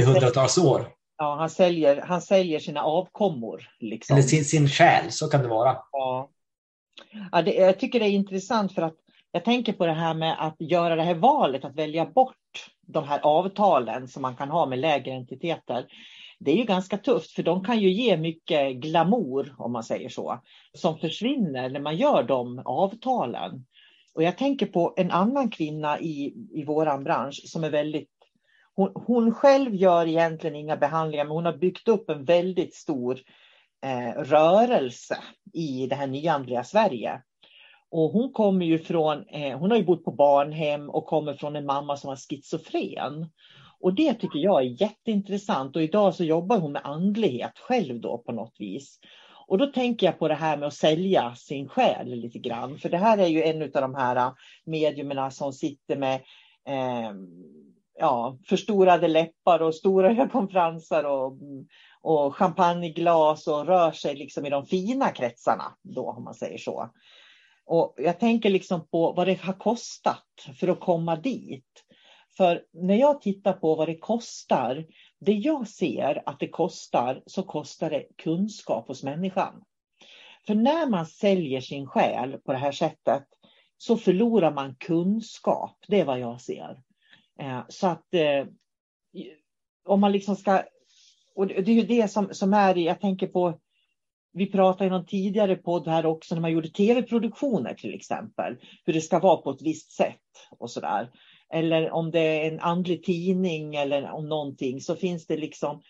[0.00, 0.88] i hundratals år.
[1.16, 3.68] Ja, han säljer, han säljer sina avkommor.
[3.80, 4.16] Liksom.
[4.16, 5.76] Eller sin, sin själ, så kan det vara.
[5.92, 6.30] Ja.
[7.32, 8.96] Ja, det, jag tycker det är intressant för att
[9.32, 12.36] jag tänker på det här med att göra det här valet, att välja bort
[12.86, 15.86] de här avtalen som man kan ha med lägre entiteter.
[16.38, 20.08] Det är ju ganska tufft för de kan ju ge mycket glamour om man säger
[20.08, 20.40] så,
[20.72, 23.66] som försvinner när man gör de avtalen.
[24.14, 28.08] Och jag tänker på en annan kvinna i, i våran bransch som är väldigt
[28.76, 33.20] hon, hon själv gör egentligen inga behandlingar, men hon har byggt upp en väldigt stor
[33.84, 35.18] eh, rörelse
[35.52, 37.22] i det här nyandliga Sverige.
[37.90, 41.56] Och hon kommer ju från, eh, hon har ju bott på barnhem och kommer från
[41.56, 43.30] en mamma som var schizofren.
[43.80, 48.18] Och det tycker jag är jätteintressant och idag så jobbar hon med andlighet själv då
[48.18, 48.98] på något vis.
[49.46, 52.78] Och då tänker jag på det här med att sälja sin själ lite grann.
[52.78, 54.32] För det här är ju en av de här eh,
[54.64, 56.14] mediumerna som sitter med
[56.68, 57.12] eh,
[57.98, 61.38] ja, förstorade läppar och stora ögonfransar och,
[62.00, 66.90] och champagneglas och rör sig liksom i de fina kretsarna då om man säger så.
[67.66, 70.24] Och jag tänker liksom på vad det har kostat
[70.60, 71.84] för att komma dit.
[72.36, 74.86] För när jag tittar på vad det kostar,
[75.20, 79.62] det jag ser att det kostar, så kostar det kunskap hos människan.
[80.46, 83.24] För när man säljer sin själ på det här sättet
[83.78, 85.76] så förlorar man kunskap.
[85.88, 86.82] Det är vad jag ser.
[87.40, 88.46] Eh, så att eh,
[89.84, 90.62] om man liksom ska,
[91.34, 93.60] och det är ju det som, som är, jag tänker på,
[94.32, 98.92] vi pratade i någon tidigare podd här också när man gjorde tv-produktioner till exempel, hur
[98.92, 100.20] det ska vara på ett visst sätt
[100.58, 101.10] och så där.
[101.52, 105.82] Eller om det är en andlig tidning eller om någonting så finns det liksom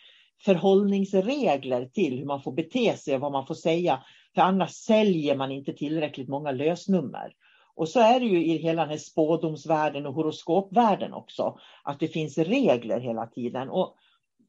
[0.44, 4.02] förhållningsregler till hur man får bete sig och vad man får säga.
[4.34, 7.32] För annars säljer man inte tillräckligt många lösnummer.
[7.76, 12.08] Och så är det ju i hela den här spådomsvärlden och horoskopvärlden också, att det
[12.08, 13.70] finns regler hela tiden.
[13.70, 13.96] Och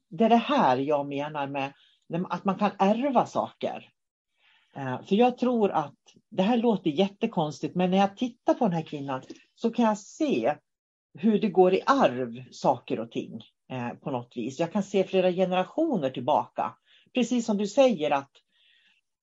[0.09, 1.73] det är det här jag menar med
[2.29, 3.89] att man kan ärva saker.
[4.75, 5.95] Eh, för jag tror att
[6.29, 9.21] det här låter jättekonstigt, men när jag tittar på den här kvinnan
[9.55, 10.55] så kan jag se
[11.17, 14.59] hur det går i arv, saker och ting eh, på något vis.
[14.59, 16.75] Jag kan se flera generationer tillbaka.
[17.13, 18.31] Precis som du säger att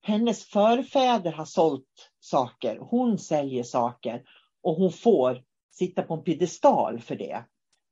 [0.02, 4.22] hennes förfäder har sålt saker, hon säljer saker
[4.62, 7.44] och hon får sitta på en piedestal för det.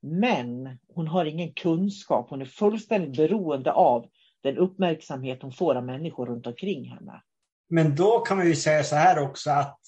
[0.03, 4.07] Men hon har ingen kunskap, hon är fullständigt beroende av
[4.42, 7.23] den uppmärksamhet hon får av människor runt omkring henne.
[7.68, 9.81] Men då kan man ju säga så här också att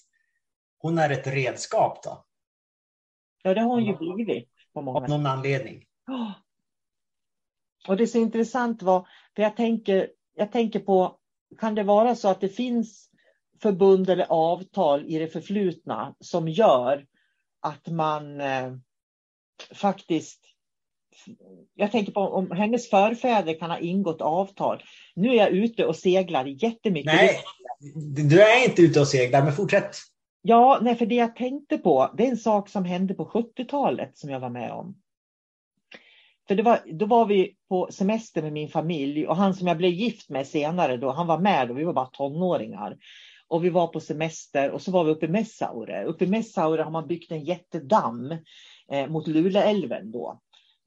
[0.78, 2.24] hon är ett redskap då?
[3.42, 4.48] Ja, det har hon ju blivit.
[4.72, 5.84] På många av någon anledning.
[7.88, 9.06] Och det är så intressant vad,
[9.36, 11.18] för jag tänker, jag tänker på
[11.58, 13.08] kan det vara så att det finns
[13.62, 17.06] förbund eller avtal i det förflutna som gör
[17.60, 18.72] att man eh,
[19.74, 20.52] faktiskt
[21.74, 24.82] jag tänker på om hennes förfäder kan ha ingått avtal.
[25.14, 27.12] Nu är jag ute och seglar jättemycket.
[27.12, 27.40] Nej,
[28.28, 29.96] du är inte ute och seglar, men fortsätt.
[30.42, 34.18] Ja, nej, för det jag tänkte på, det är en sak som hände på 70-talet
[34.18, 34.96] som jag var med om.
[36.48, 39.76] För det var, då var vi på semester med min familj och han som jag
[39.76, 42.96] blev gift med senare då, han var med och vi var bara tonåringar.
[43.48, 46.04] Och vi var på semester och så var vi uppe i Messaure.
[46.04, 48.36] Uppe i Messaure har man byggt en jättedamm
[48.92, 50.40] eh, mot Luleälven då.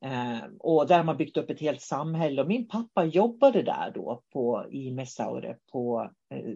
[0.06, 3.92] Eh, och där har man byggt upp ett helt samhälle och min pappa jobbade där
[3.96, 6.56] då på, i Messaure på eh,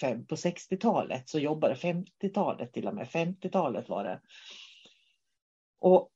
[0.00, 3.06] Fem, på 60-talet så jobbade 50-talet till och med.
[3.06, 4.20] 50-talet var det.
[5.80, 6.10] Och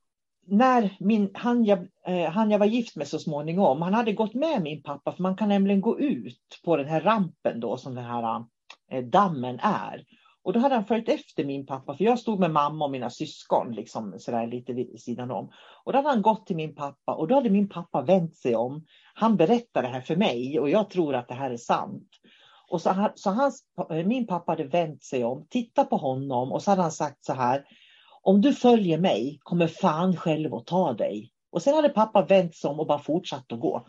[0.46, 4.34] när min, han, jag, eh, han jag var gift med så småningom, han hade gått
[4.34, 7.94] med min pappa, för man kan nämligen gå ut på den här rampen då som
[7.94, 8.44] den här
[8.90, 10.04] eh, dammen är.
[10.42, 13.10] Och då hade han följt efter min pappa, för jag stod med mamma och mina
[13.10, 15.50] syskon liksom sådär lite vid sidan om.
[15.84, 18.56] Och då hade han gått till min pappa och då hade min pappa vänt sig
[18.56, 18.84] om.
[19.14, 22.08] Han berättade det här för mig och jag tror att det här är sant.
[22.68, 26.62] Och så, så hans, eh, min pappa hade vänt sig om, tittat på honom och
[26.62, 27.64] så hade han sagt så här.
[28.22, 31.32] Om du följer mig kommer fan själv att ta dig.
[31.50, 33.86] Och sen hade pappa vänt sig om och bara fortsatt att gå.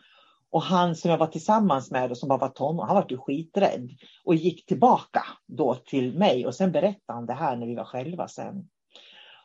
[0.51, 3.17] Och han som jag var tillsammans med och som bara var tonåring, han var ju
[3.17, 3.89] skiträdd.
[4.25, 7.83] Och gick tillbaka då till mig och sen berättade han det här när vi var
[7.83, 8.69] själva sen.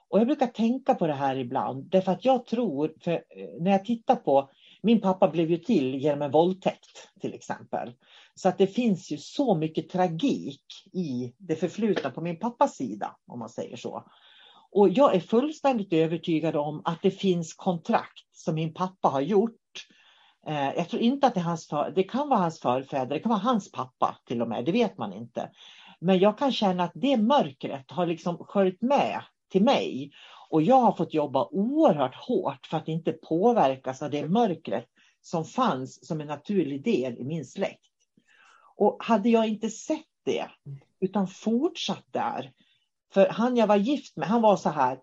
[0.09, 3.21] Och jag brukar tänka på det här ibland, därför att jag tror, för eh,
[3.61, 4.51] när jag tittar på,
[4.83, 7.93] min pappa blev ju till genom en våldtäkt till exempel.
[8.35, 13.17] Så att det finns ju så mycket tragik i det förflutna på min pappas sida,
[13.27, 14.05] om man säger så.
[14.71, 19.87] Och jag är fullständigt övertygad om att det finns kontrakt som min pappa har gjort.
[20.47, 23.21] Eh, jag tror inte att det är hans för, det kan vara hans förfäder, det
[23.21, 25.51] kan vara hans pappa till och med, det vet man inte.
[26.01, 30.13] Men jag kan känna att det mörkret har liksom sköljt med till mig.
[30.51, 34.87] Och jag har fått jobba oerhört hårt för att inte påverkas av det mörkret
[35.23, 37.94] som fanns som en naturlig del i min släkt.
[38.77, 40.51] Och hade jag inte sett det,
[41.01, 42.53] utan fortsatt där.
[43.13, 44.99] För han jag var gift med, han var så här,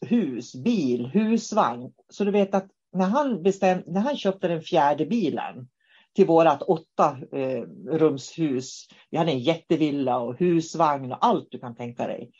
[0.00, 1.92] hus, bil, husvagn.
[2.08, 5.68] Så du vet att när han, bestämde, när han köpte den fjärde bilen
[6.14, 11.76] till vårat åtta eh, rumshus, vi hade en jättevilla och husvagn och allt du kan
[11.76, 12.30] tänka dig.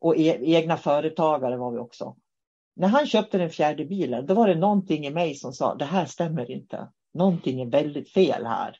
[0.00, 2.16] Och e egna företagare var vi också.
[2.76, 5.84] När han köpte den fjärde bilen, då var det någonting i mig som sa, det
[5.84, 6.88] här stämmer inte.
[7.14, 8.76] Någonting är väldigt fel här.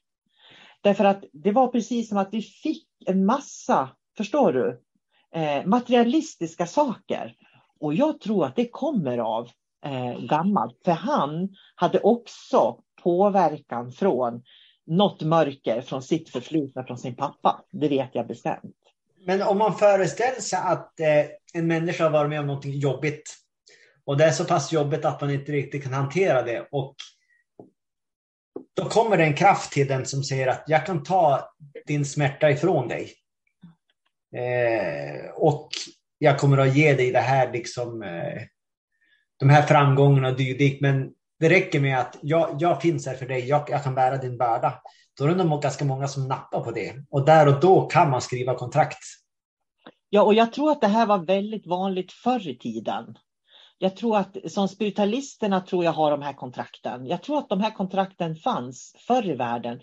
[0.81, 4.83] Därför att det var precis som att vi fick en massa, förstår du,
[5.35, 7.35] eh, materialistiska saker.
[7.81, 9.49] Och jag tror att det kommer av
[9.85, 10.81] eh, gammalt.
[10.85, 14.43] För han hade också påverkan från
[14.87, 17.65] något mörker från sitt förflutna från sin pappa.
[17.73, 18.77] Det vet jag bestämt.
[19.27, 21.07] Men om man föreställer sig att eh,
[21.55, 23.35] en människa har varit med om något jobbigt
[24.05, 26.95] och det är så pass jobbigt att man inte riktigt kan hantera det och
[28.75, 31.51] då kommer det en kraft till den som säger att jag kan ta
[31.87, 33.13] din smärta ifrån dig.
[34.37, 35.69] Eh, och
[36.19, 38.43] jag kommer att ge dig det här, liksom, eh,
[39.39, 40.81] de här framgångarna och dylikt.
[40.81, 44.17] Men det räcker med att jag, jag finns här för dig, jag, jag kan bära
[44.17, 44.83] din börda.
[45.19, 46.95] Då är det nog ganska många som nappar på det.
[47.11, 48.99] Och där och då kan man skriva kontrakt.
[50.09, 53.19] Ja, och jag tror att det här var väldigt vanligt förr i tiden
[53.79, 57.07] jag tror att som spiritualisterna tror jag har de här kontrakten.
[57.07, 59.81] Jag tror att de här kontrakten fanns förr i världen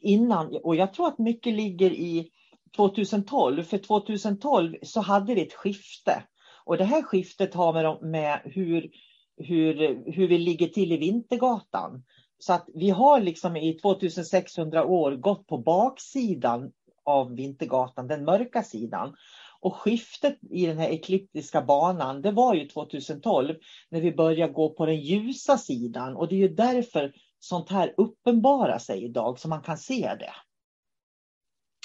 [0.00, 2.30] innan och jag tror att mycket ligger i
[2.76, 3.62] 2012.
[3.62, 6.22] För 2012 så hade vi ett skifte
[6.64, 8.90] och det här skiftet har med, med hur,
[9.36, 12.04] hur, hur vi ligger till i Vintergatan.
[12.38, 16.72] Så att vi har liksom i 2600 år gått på baksidan
[17.04, 19.14] av Vintergatan, den mörka sidan.
[19.60, 23.54] Och skiftet i den här ekliptiska banan, det var ju 2012
[23.90, 26.16] när vi började gå på den ljusa sidan.
[26.16, 30.32] Och det är ju därför sånt här uppenbarar sig idag, så man kan se det.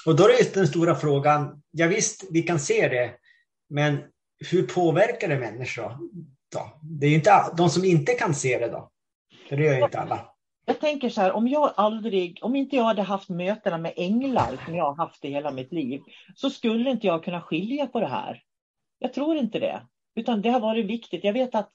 [0.06, 3.14] Och då är det den stora frågan, ja visst, vi kan se det,
[3.68, 3.98] men
[4.50, 5.98] hur påverkar det människor
[6.52, 6.80] då?
[6.82, 8.90] Det är ju inte de som inte kan se det då,
[9.48, 10.33] för det gör ju inte alla.
[10.66, 14.64] Jag tänker så här, om jag aldrig, om inte jag hade haft mötena med änglar
[14.64, 16.00] som jag har haft i hela mitt liv,
[16.34, 18.42] så skulle inte jag kunna skilja på det här.
[18.98, 19.82] Jag tror inte det,
[20.14, 21.24] utan det har varit viktigt.
[21.24, 21.70] Jag vet att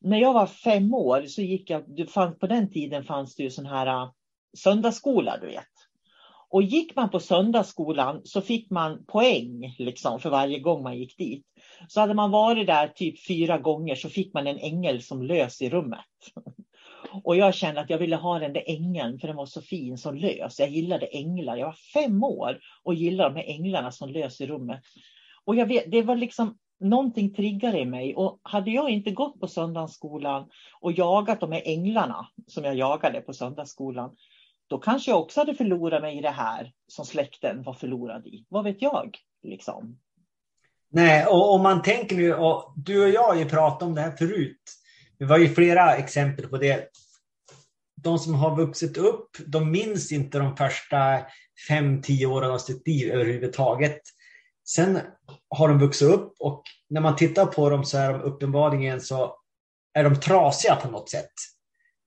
[0.00, 3.50] när jag var fem år så gick jag, fann, på den tiden fanns det ju
[3.50, 4.10] sån här äh,
[4.58, 5.66] söndagsskola, du vet.
[6.50, 11.18] Och gick man på söndagsskolan så fick man poäng liksom, för varje gång man gick
[11.18, 11.46] dit.
[11.88, 15.62] Så hade man varit där typ fyra gånger så fick man en ängel som lös
[15.62, 16.00] i rummet.
[17.24, 19.98] Och jag kände att jag ville ha den där ängeln för den var så fin
[19.98, 20.58] som lös.
[20.58, 21.56] Jag gillade änglar.
[21.56, 24.80] Jag var fem år och gillade de här änglarna som lös i rummet.
[25.44, 29.40] Och jag vet, det var liksom någonting triggade i mig och hade jag inte gått
[29.40, 30.48] på söndagsskolan
[30.80, 34.16] och jagat de här änglarna som jag jagade på söndagsskolan,
[34.66, 38.46] då kanske jag också hade förlorat mig i det här som släkten var förlorad i.
[38.48, 39.18] Vad vet jag?
[39.42, 39.98] Liksom.
[40.90, 44.00] Nej, och om man tänker nu, och du och jag har ju pratat om det
[44.00, 44.62] här förut.
[45.18, 46.88] Det var ju flera exempel på det.
[48.02, 51.20] De som har vuxit upp, de minns inte de första
[51.68, 54.00] fem, tio åren av sitt liv överhuvudtaget.
[54.68, 54.98] Sen
[55.48, 59.36] har de vuxit upp och när man tittar på dem så är de uppenbarligen så
[59.94, 61.32] är de trasiga på något sätt.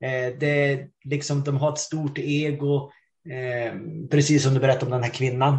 [0.03, 2.91] Eh, det, liksom, de har ett stort ego,
[3.29, 3.73] eh,
[4.11, 5.57] precis som du berättade om den här kvinnan.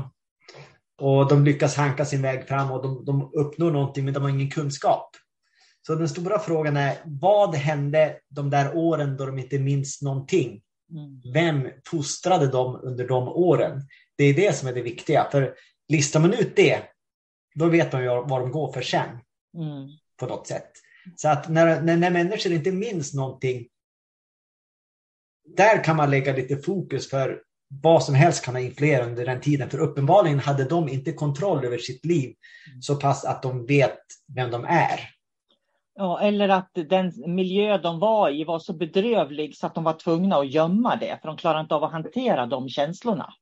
[0.99, 4.31] Och de lyckas hanka sin väg fram och de, de uppnår någonting men de har
[4.31, 5.11] ingen kunskap.
[5.87, 10.63] Så den stora frågan är, vad hände de där åren då de inte minns någonting?
[10.91, 11.33] Mm.
[11.33, 13.83] Vem fostrade dem under de åren?
[14.17, 15.29] Det är det som är det viktiga.
[15.31, 15.55] För
[15.89, 16.83] listar man ut det,
[17.55, 19.09] då vet man ju vad de går för sen.
[19.57, 19.89] Mm.
[20.17, 20.71] På något sätt.
[21.17, 23.69] Så att när, när, när människor inte minns någonting,
[25.57, 27.43] där kan man lägga lite fokus för
[27.83, 29.71] vad som helst kan ha influerat under den tiden.
[29.71, 32.35] För uppenbarligen hade de inte kontroll över sitt liv
[32.81, 33.99] så pass att de vet
[34.35, 35.16] vem de är.
[35.99, 39.93] Ja, eller att den miljö de var i var så bedrövlig så att de var
[39.93, 43.35] tvungna att gömma det, för de klarade inte av att hantera de känslorna.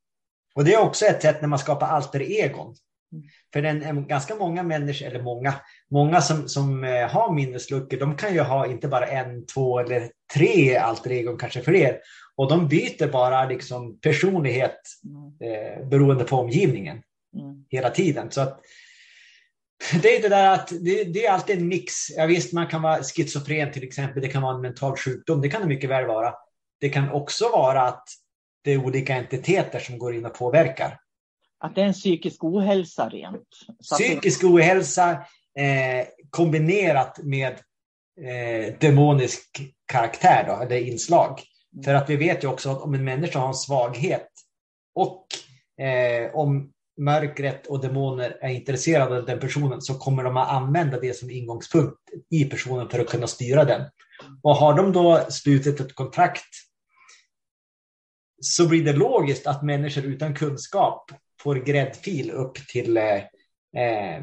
[0.55, 2.75] Och det är också ett sätt när man skapar alter egon.
[3.13, 3.25] Mm.
[3.53, 5.55] För den, ganska många människor, eller många,
[5.91, 10.11] många som, som eh, har minnesluckor, de kan ju ha inte bara en, två eller
[10.35, 11.99] tre alter egon, kanske fler.
[12.37, 15.53] Och de byter bara liksom personlighet mm.
[15.53, 17.03] eh, beroende på omgivningen
[17.35, 17.65] mm.
[17.71, 18.31] hela tiden.
[18.31, 18.61] Så att,
[20.03, 21.93] det är det där att det, det, är alltid en mix.
[22.17, 24.23] Ja, visst, man kan vara schizofren till exempel.
[24.23, 25.41] Det kan vara en mental sjukdom.
[25.41, 26.35] Det kan det mycket väl vara.
[26.81, 28.09] Det kan också vara att
[28.65, 30.99] det är olika entiteter som går in och påverkar.
[31.59, 33.49] Att det är en psykisk ohälsa rent.
[33.83, 34.47] psykisk det...
[34.47, 35.11] ohälsa
[35.59, 37.53] eh, kombinerat med
[38.21, 41.43] eh, demonisk karaktär då, eller inslag.
[41.73, 41.85] Mm.
[41.85, 44.29] För att vi vet ju också att om en människa har en svaghet
[44.95, 45.27] och
[45.85, 51.01] eh, om mörkret och demoner är intresserade av den personen så kommer de att använda
[51.01, 51.99] det som ingångspunkt
[52.31, 53.83] i personen för att kunna styra den.
[54.43, 56.49] Och har de då slutit ett kontrakt
[58.41, 63.17] så blir det logiskt att människor utan kunskap får gräddfil upp till eh,
[63.83, 64.23] eh,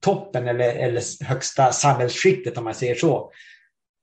[0.00, 3.32] toppen eller, eller högsta samhällsskiktet om man säger så.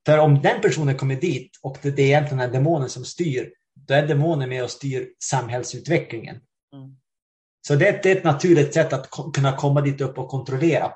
[0.06, 3.54] För om den personen kommer dit och det är egentligen är demonen som styr,
[3.88, 6.36] då är demonen med och styr samhällsutvecklingen.
[6.74, 6.96] Mm.
[7.62, 10.92] Så det, det, är ett naturligt sätt att kunna komma dit upp och kontrollera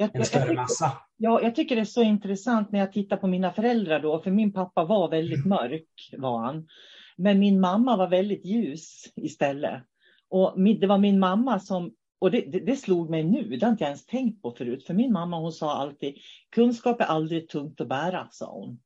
[0.00, 0.92] jag, en större massa.
[1.16, 4.30] Ja, jag tycker det är så intressant när jag tittar på mina föräldrar då, för
[4.30, 6.68] min pappa var väldigt mörk, var han.
[7.16, 9.82] Men min mamma var väldigt ljus istället.
[10.28, 13.72] Och det var min mamma som, och det, det, det, slog mig nu, det har
[13.72, 16.14] inte jag ens tänkt på förut, för min mamma hon sa alltid,
[16.50, 18.80] kunskap är aldrig tungt att bära, sa hon.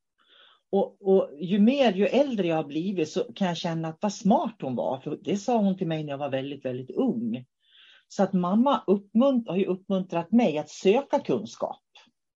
[0.74, 4.12] Och, och, ju mer, ju äldre jag har blivit så kan jag känna att vad
[4.12, 4.98] smart hon var.
[4.98, 7.44] För det sa hon till mig när jag var väldigt, väldigt ung.
[8.08, 11.82] Så att mamma uppmunt, har ju uppmuntrat mig att söka kunskap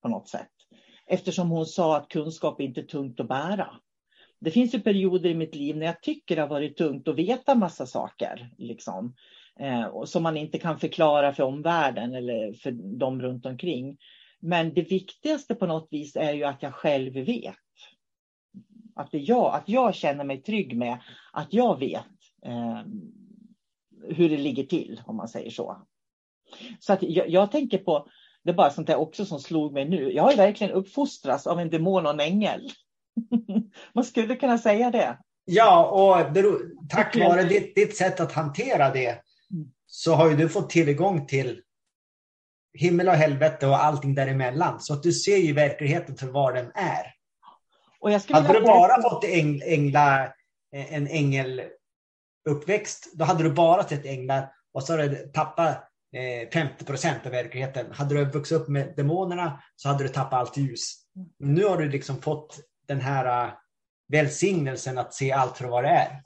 [0.03, 0.51] på något sätt.
[1.07, 3.71] Eftersom hon sa att kunskap är inte är tungt att bära.
[4.41, 7.17] Det finns ju perioder i mitt liv när jag tycker det har varit tungt att
[7.17, 8.51] veta massa saker.
[8.59, 9.15] Liksom,
[9.61, 13.99] eh, som man inte kan förklara för omvärlden eller för de runt omkring.
[14.41, 17.55] Men det viktigaste på något vis är ju att jag själv vet.
[18.99, 20.99] Att, det jag, att jag känner mig trygg med
[21.33, 22.05] att jag vet
[22.47, 22.83] eh,
[24.09, 25.87] hur det ligger till, om man säger så.
[26.81, 28.09] Så att jag, jag, tänker på,
[28.45, 30.13] det är bara sånt där också som slog mig nu.
[30.13, 32.71] Jag har ju verkligen uppfostrats av en demon och en ängel.
[33.95, 35.19] man skulle kunna säga det.
[35.45, 36.35] Ja, och
[36.89, 39.71] tack vare ditt, ditt sätt att hantera det mm.
[39.87, 41.61] så har ju du fått tillgång till
[42.73, 44.81] himmel och helvete och allting däremellan.
[44.81, 47.18] Så att du ser ju verkligheten för vad den är.
[48.01, 50.25] Och jag hade du bara fått äng, ängla,
[50.73, 56.49] eh, en ängeluppväxt, då hade du bara sett änglar och så hade du tappat eh,
[56.53, 57.93] 50 procent av verkligheten.
[57.93, 60.95] Hade du vuxit upp med demonerna så hade du tappat allt ljus.
[61.39, 63.53] Nu har du liksom fått den här uh,
[64.09, 66.23] välsignelsen att se allt för vad det är.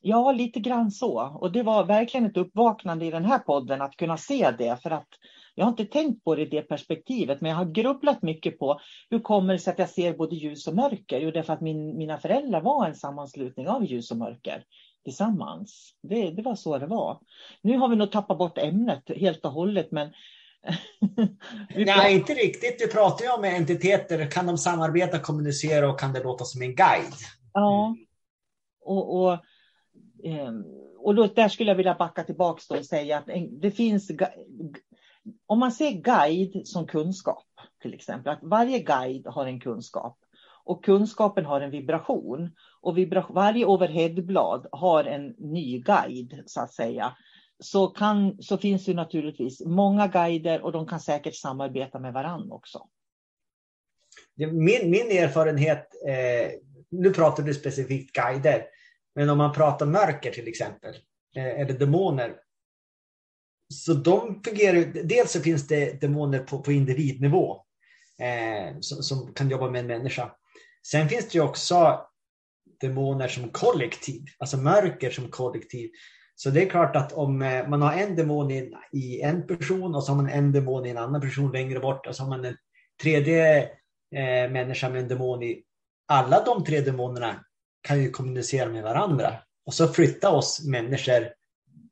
[0.00, 1.20] Ja, lite grann så.
[1.20, 4.82] Och det var verkligen ett uppvaknande i den här podden att kunna se det.
[4.82, 5.08] För att
[5.54, 8.80] jag har inte tänkt på det i det perspektivet, men jag har grubblat mycket på
[9.10, 11.20] hur kommer det sig att jag ser både ljus och mörker?
[11.20, 14.64] Jo, det är för att min, mina föräldrar var en sammanslutning av ljus och mörker
[15.04, 15.94] tillsammans.
[16.02, 17.20] Det, det var så det var.
[17.62, 20.12] Nu har vi nog tappat bort ämnet helt och hållet, men
[21.76, 22.78] Nej, inte riktigt.
[22.78, 24.30] Du pratar ju om entiteter.
[24.30, 27.14] Kan de samarbeta, kommunicera och kan det låta som en guide?
[27.52, 27.96] Ja,
[28.84, 29.38] och, och,
[30.24, 30.64] ehm,
[30.98, 34.10] och då, där skulle jag vilja backa tillbaka och säga att det finns
[35.46, 37.46] om man ser guide som kunskap,
[37.82, 40.18] till exempel, att varje guide har en kunskap
[40.64, 42.50] och kunskapen har en vibration.
[42.80, 47.16] Och vibra varje overheadblad har en ny guide, så att säga.
[47.58, 52.54] Så, kan, så finns det naturligtvis många guider och de kan säkert samarbeta med varandra
[52.54, 52.86] också.
[54.36, 56.50] Min, min erfarenhet, eh,
[56.90, 58.64] nu pratar du specifikt guider,
[59.14, 60.94] men om man pratar mörker till exempel,
[61.36, 62.36] eh, eller demoner,
[63.72, 67.64] så de fungerar Dels så finns det demoner på, på individnivå
[68.20, 70.30] eh, som, som, kan jobba med en människa.
[70.86, 72.00] Sen finns det ju också
[72.80, 75.90] demoner som kollektiv, alltså mörker som kollektiv.
[76.34, 79.94] Så det är klart att om eh, man har en demon i, i en person
[79.94, 82.30] och så har man en demon i en annan person längre bort och så har
[82.30, 82.56] man en
[83.02, 83.62] tredje
[84.14, 85.62] eh, människa med en demon i.
[86.08, 87.44] Alla de tre demonerna
[87.82, 89.34] kan ju kommunicera med varandra
[89.66, 91.28] och så flytta oss människor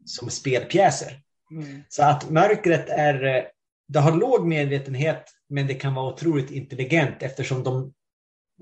[0.05, 1.21] som spelpjäser.
[1.51, 1.83] Mm.
[1.89, 3.43] Så att mörkret är, eh,
[3.89, 7.93] det har låg medvetenhet men det kan vara otroligt intelligent eftersom de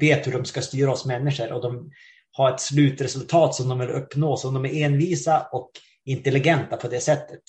[0.00, 1.90] vet hur de ska styra oss människor och de
[2.32, 4.36] har ett slutresultat som de vill uppnå.
[4.36, 5.70] Så de är envisa och
[6.04, 7.42] intelligenta på det sättet.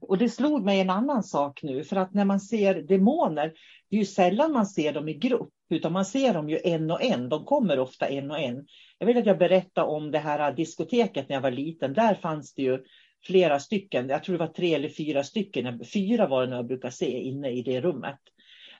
[0.00, 3.52] Och det slog mig en annan sak nu, för att när man ser demoner,
[3.90, 6.90] det är ju sällan man ser dem i grupp, utan man ser dem ju en
[6.90, 7.28] och en.
[7.28, 8.66] De kommer ofta en och en.
[8.98, 11.92] Jag vet att jag berättade om det här diskoteket när jag var liten.
[11.92, 12.84] Där fanns det ju
[13.26, 14.08] flera stycken.
[14.08, 15.84] Jag tror det var tre eller fyra stycken.
[15.84, 18.18] Fyra var det när jag brukar se inne i det rummet.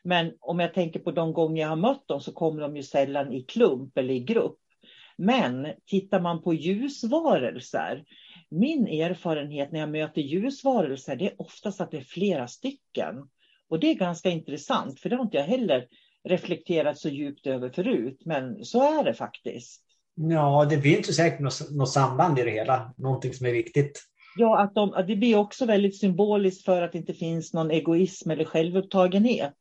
[0.03, 2.83] Men om jag tänker på de gånger jag har mött dem så kommer de ju
[2.83, 4.59] sällan i klump eller i grupp.
[5.17, 8.05] Men tittar man på ljusvarelser,
[8.51, 13.29] min erfarenhet när jag möter ljusvarelser, det är oftast att det är flera stycken.
[13.69, 15.87] Och det är ganska intressant, för det har inte jag heller
[16.29, 19.83] reflekterat så djupt över förut, men så är det faktiskt.
[20.15, 24.03] Ja, det blir inte säkert något, något samband i det hela, någonting som är viktigt.
[24.37, 27.71] Ja, att, de, att det blir också väldigt symboliskt för att det inte finns någon
[27.71, 29.55] egoism eller självupptagenhet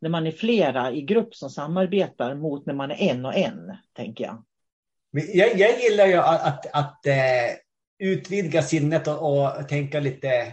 [0.00, 3.76] när man är flera i grupp som samarbetar mot när man är en och en,
[3.96, 4.44] tänker jag.
[5.12, 7.56] Jag, jag gillar ju att, att, att uh,
[8.08, 10.52] utvidga sinnet och, och, tänka lite,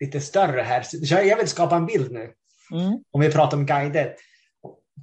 [0.00, 0.82] lite större här.
[0.82, 2.32] Så jag vill skapa en bild nu.
[2.72, 2.98] Mm.
[3.10, 4.14] Om vi pratar om guider.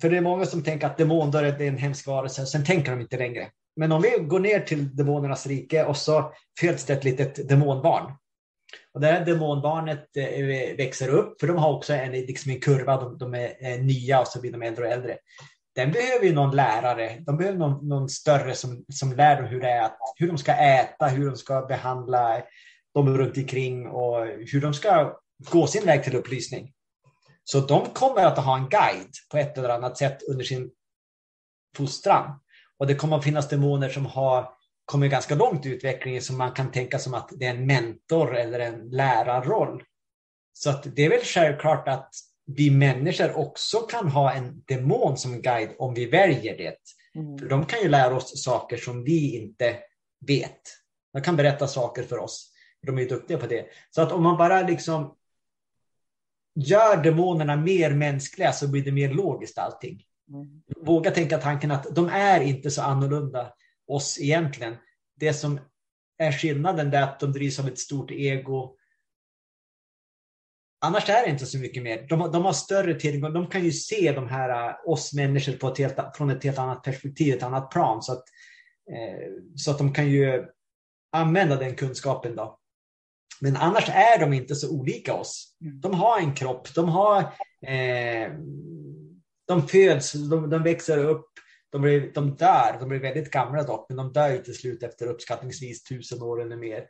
[0.01, 3.01] För det är många som tänker att demoner är en hemsk varelse, sen tänker de
[3.01, 3.49] inte längre.
[3.75, 8.11] Men om vi går ner till demonernas rike och så föds det ett litet demonbarn.
[8.93, 12.97] Och det här demonbarnet eh, växer upp, för de har också en, liksom en kurva,
[12.97, 15.17] de, de är nya och så blir de äldre och äldre.
[15.75, 19.61] Den behöver ju någon lärare, de behöver någon, någon större som, som lär dem hur,
[19.61, 22.41] det är, hur de ska äta, hur de ska behandla
[22.93, 25.17] dem runt omkring och hur de ska
[25.51, 26.73] gå sin väg till upplysning.
[27.43, 30.71] Så de kommer att ha en guide på ett eller annat sätt under sin
[31.77, 32.39] fostran.
[32.83, 34.49] Och det kommer att finnas demoner som har
[34.85, 38.37] kommit ganska långt i utvecklingen som man kan tänka som att det är en mentor
[38.37, 39.83] eller en lärarroll.
[40.53, 42.09] Så att det är väl självklart att
[42.45, 46.77] vi människor också kan ha en demon som guide om vi väljer det.
[47.15, 47.37] Mm.
[47.37, 49.75] För de kan ju lära oss saker som vi inte
[50.27, 50.61] vet.
[51.13, 52.51] De kan berätta saker för oss.
[52.85, 53.65] De är duktiga på det.
[53.89, 55.15] Så att om man bara liksom
[56.55, 60.03] gör demonerna mer mänskliga så blir det mer logiskt allting.
[60.29, 60.61] Mm.
[60.85, 63.53] Våga tänka tanken att de är inte så annorlunda
[63.87, 64.75] oss egentligen.
[65.15, 65.59] Det som
[66.17, 68.77] är skillnaden är att de drivs av ett stort ego.
[70.81, 72.07] Annars är det inte så mycket mer.
[72.09, 73.33] De, de har större tillgång.
[73.33, 76.57] De kan ju se de här uh, oss människor på ett helt, från ett helt
[76.57, 78.01] annat perspektiv, ett annat plan.
[78.01, 78.23] Så att,
[78.91, 80.45] eh, så att de kan ju
[81.11, 82.35] använda den kunskapen.
[82.35, 82.59] då.
[83.41, 85.55] Men annars är de inte så olika oss.
[85.61, 85.81] Mm.
[85.81, 87.19] De har en kropp, de har
[87.61, 88.31] eh,
[89.47, 91.29] de föds, de, de växer upp,
[91.71, 95.07] de, blir, de dör, de blir väldigt gamla dock, men de dör till slut efter
[95.07, 96.87] uppskattningsvis tusen år eller mer.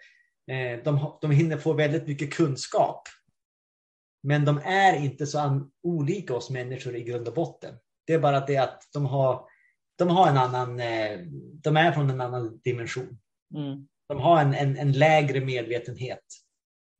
[0.51, 3.07] Eh, de, de hinner få väldigt mycket kunskap.
[4.23, 7.75] Men de är inte så olika oss människor i grund och botten.
[8.07, 9.45] Det är bara det att de har,
[9.97, 11.19] de har en annan, eh,
[11.63, 13.19] de är från en annan dimension.
[13.55, 13.87] Mm.
[14.07, 16.23] De har en, en, en, lägre medvetenhet.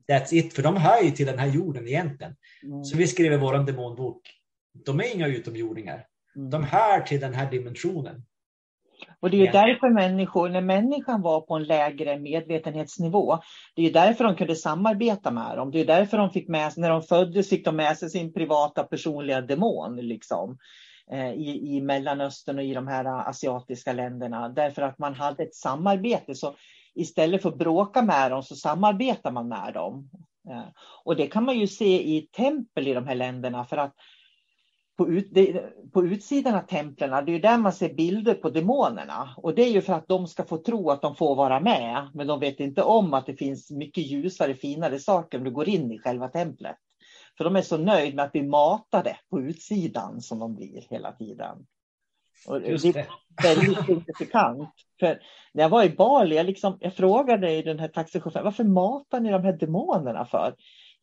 [0.08, 2.36] That's it, för de hör ju till den här jorden egentligen.
[2.64, 2.84] Mm.
[2.84, 4.22] Så vi skriver vår demonbok.
[4.86, 6.06] De är inga utomjordingar.
[6.36, 6.50] Mm.
[6.50, 8.24] De hör till den här dimensionen.
[9.20, 13.40] Och det är ju därför människor, när människan var på en lägre medvetenhetsnivå,
[13.76, 15.72] det är ju därför de kunde samarbeta med dem.
[15.72, 18.34] Det är därför de fick med sig, när de föddes fick de med sig sin
[18.34, 20.58] privata personliga demon liksom.
[21.12, 24.50] Eh, I, i Mellanöstern och i de här asiatiska länderna.
[24.50, 26.36] Därför att man hade ett samarbete.
[26.36, 26.56] Så
[26.96, 30.10] istället för att bråka med dem så samarbetar man med dem.
[30.50, 30.70] Eh,
[31.04, 33.66] och det kan man ju se i tempel i de här länderna.
[33.66, 33.94] För att
[35.04, 39.34] på, ut, det, på utsidan av templen, det är där man ser bilder på demonerna.
[39.38, 42.10] Och det är ju för att de ska få tro att de får vara med.
[42.14, 45.70] Men de vet inte om att det finns mycket ljusare, finare saker om du går
[45.70, 46.76] in i själva templet.
[47.38, 51.12] För de är så nöjda med att bli matade på utsidan som de blir hela
[51.12, 51.66] tiden.
[52.48, 52.94] Och det.
[52.94, 53.08] det är
[53.44, 54.70] väldigt signifikant.
[55.00, 55.20] För
[55.54, 59.32] när jag var i Bali, jag, liksom, jag frågade den här taxichauffören, varför matar ni
[59.32, 60.56] de här demonerna för?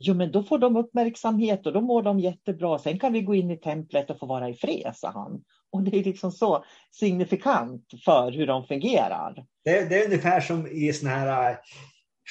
[0.03, 2.78] Jo, men då får de uppmärksamhet och då mår de jättebra.
[2.78, 5.42] Sen kan vi gå in i templet och få vara i fred, sa han.
[5.72, 9.44] Och det är liksom så signifikant för hur de fungerar.
[9.64, 11.57] Det, det är ungefär som i såna här äh,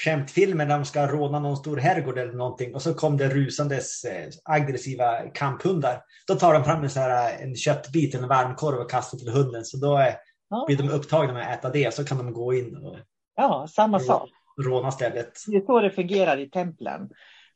[0.03, 4.03] skämtfilmer när de ska råna någon stor herrgård eller någonting och så kom det rusandes
[4.03, 6.01] äh, aggressiva kamphundar.
[6.28, 9.30] Då tar de fram en, så här, äh, en köttbit, en varmkorv och kastar till
[9.30, 9.65] hunden.
[9.65, 10.15] Så då är,
[10.49, 10.63] ja.
[10.67, 12.97] blir de upptagna med att äta det så kan de gå in och
[13.36, 14.30] ja, samma sak.
[14.65, 15.34] råna stället.
[15.47, 17.09] Det är så det fungerar i templen.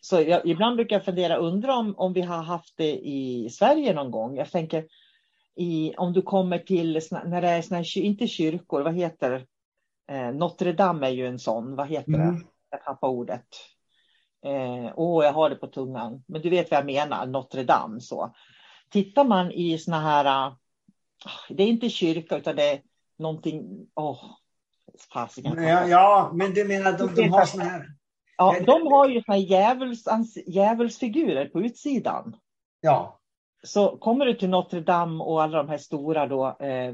[0.06, 3.94] Så jag, ibland brukar jag fundera, undra om, om vi har haft det i Sverige
[3.94, 4.38] någon gång.
[4.38, 4.86] Jag tänker
[5.56, 9.46] i, om du kommer till, när det är såna här, inte kyrkor, vad heter
[10.12, 12.36] eh, Notre Dame är ju en sån, vad heter mm.
[12.36, 12.42] det?
[12.70, 13.48] Jag tappar ordet.
[14.42, 16.24] Åh, eh, oh, jag har det på tungan.
[16.28, 18.00] Men du vet vad jag menar, Notre Dame.
[18.00, 18.36] Så.
[18.90, 20.58] Tittar man i såna här, ah,
[21.50, 22.82] det är inte kyrka utan det är
[23.18, 24.32] någonting, åh, oh,
[25.14, 25.64] fasiken.
[25.64, 27.86] Ja, ja, men du menar de, de har såna här
[28.38, 30.04] Ja, de har ju såna djävuls,
[30.48, 32.36] djävulsfigurer på utsidan.
[32.82, 33.20] Ja.
[33.64, 36.94] Så kommer du till Notre Dame och alla de här stora då, eh,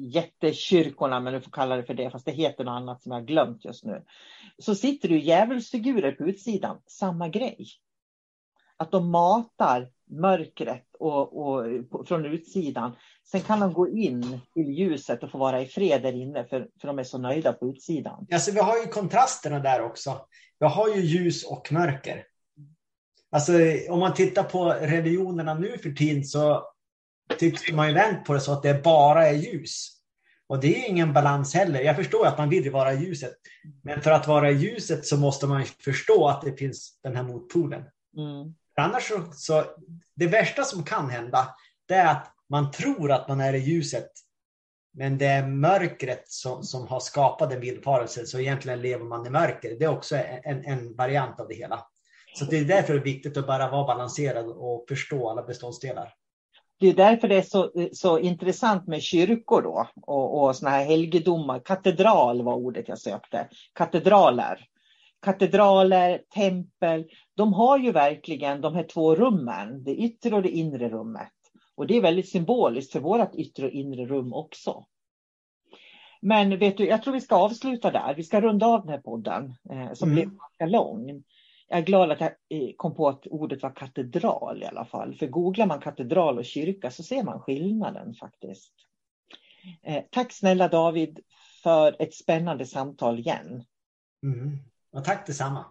[0.00, 3.26] jättekyrkorna, men du får kalla det för det, fast det heter något annat som jag
[3.26, 4.04] glömt just nu.
[4.58, 7.66] Så sitter du djävulsfigurer på utsidan, samma grej.
[8.76, 11.64] Att de matar mörkret och, och,
[12.08, 12.92] från utsidan.
[13.30, 16.68] Sen kan de gå in till ljuset och få vara i fred där inne för,
[16.80, 18.26] för de är så nöjda på utsidan.
[18.32, 20.20] Alltså, vi har ju kontrasterna där också.
[20.58, 22.24] Vi har ju ljus och mörker.
[23.30, 23.52] Alltså,
[23.88, 26.64] om man tittar på religionerna nu för tiden så
[27.38, 29.88] tycks man ju vänt på det så att det bara är ljus.
[30.46, 31.80] Och det är ingen balans heller.
[31.80, 33.34] Jag förstår att man vill vara i ljuset.
[33.82, 37.22] Men för att vara i ljuset så måste man förstå att det finns den här
[37.22, 37.82] motpolen.
[38.16, 38.54] Mm.
[38.76, 39.64] Annars så, så,
[40.14, 41.54] det värsta som kan hända,
[41.88, 44.10] det är att man tror att man är i ljuset.
[44.92, 49.30] Men det är mörkret som, som har skapat en villfarelse, så egentligen lever man i
[49.30, 49.76] mörker.
[49.78, 51.86] Det är också en, en variant av det hela.
[52.34, 56.14] Så det är därför det är viktigt att bara vara balanserad och förstå alla beståndsdelar.
[56.80, 60.84] Det är därför det är så, så intressant med kyrkor då och, och såna här
[60.84, 61.60] helgedomar.
[61.60, 63.48] Katedral var ordet jag sökte.
[63.72, 64.68] Katedraler.
[65.22, 70.88] Katedraler, tempel, de har ju verkligen de här två rummen, det yttre och det inre
[70.88, 71.28] rummet.
[71.78, 74.86] Och det är väldigt symboliskt för vårt yttre och inre rum också.
[76.20, 78.14] Men vet du, jag tror vi ska avsluta där.
[78.14, 80.14] Vi ska runda av den här podden eh, som mm.
[80.14, 81.22] blev ganska lång.
[81.68, 85.14] Jag är glad att jag eh, kom på att ordet var katedral i alla fall.
[85.14, 88.72] För googlar man katedral och kyrka så ser man skillnaden faktiskt.
[89.82, 91.20] Eh, tack snälla David
[91.62, 93.64] för ett spännande samtal igen.
[94.22, 94.58] Mm.
[94.92, 95.64] Och tack detsamma.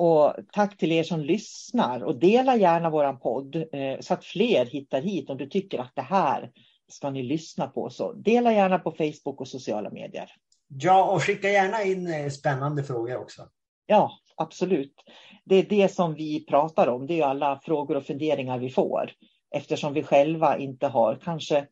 [0.00, 4.66] Och tack till er som lyssnar och dela gärna våran podd eh, så att fler
[4.66, 6.50] hittar hit om du tycker att det här
[6.88, 7.90] ska ni lyssna på.
[7.90, 10.30] Så dela gärna på Facebook och sociala medier.
[10.68, 13.48] Ja, och skicka gärna in eh, spännande frågor också.
[13.86, 14.94] Ja, absolut.
[15.44, 17.06] Det är det som vi pratar om.
[17.06, 19.10] Det är alla frågor och funderingar vi får
[19.50, 21.66] eftersom vi själva inte har kanske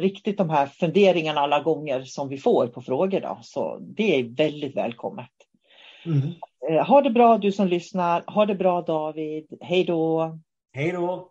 [0.00, 3.20] riktigt de här funderingarna alla gånger som vi får på frågor.
[3.20, 3.38] Då.
[3.42, 5.30] Så det är väldigt välkommet.
[6.06, 6.34] Mm.
[6.70, 8.24] Eh, ha det bra du som lyssnar.
[8.26, 9.58] Ha det bra David.
[9.60, 10.38] Hej då.
[10.72, 11.30] Hej då.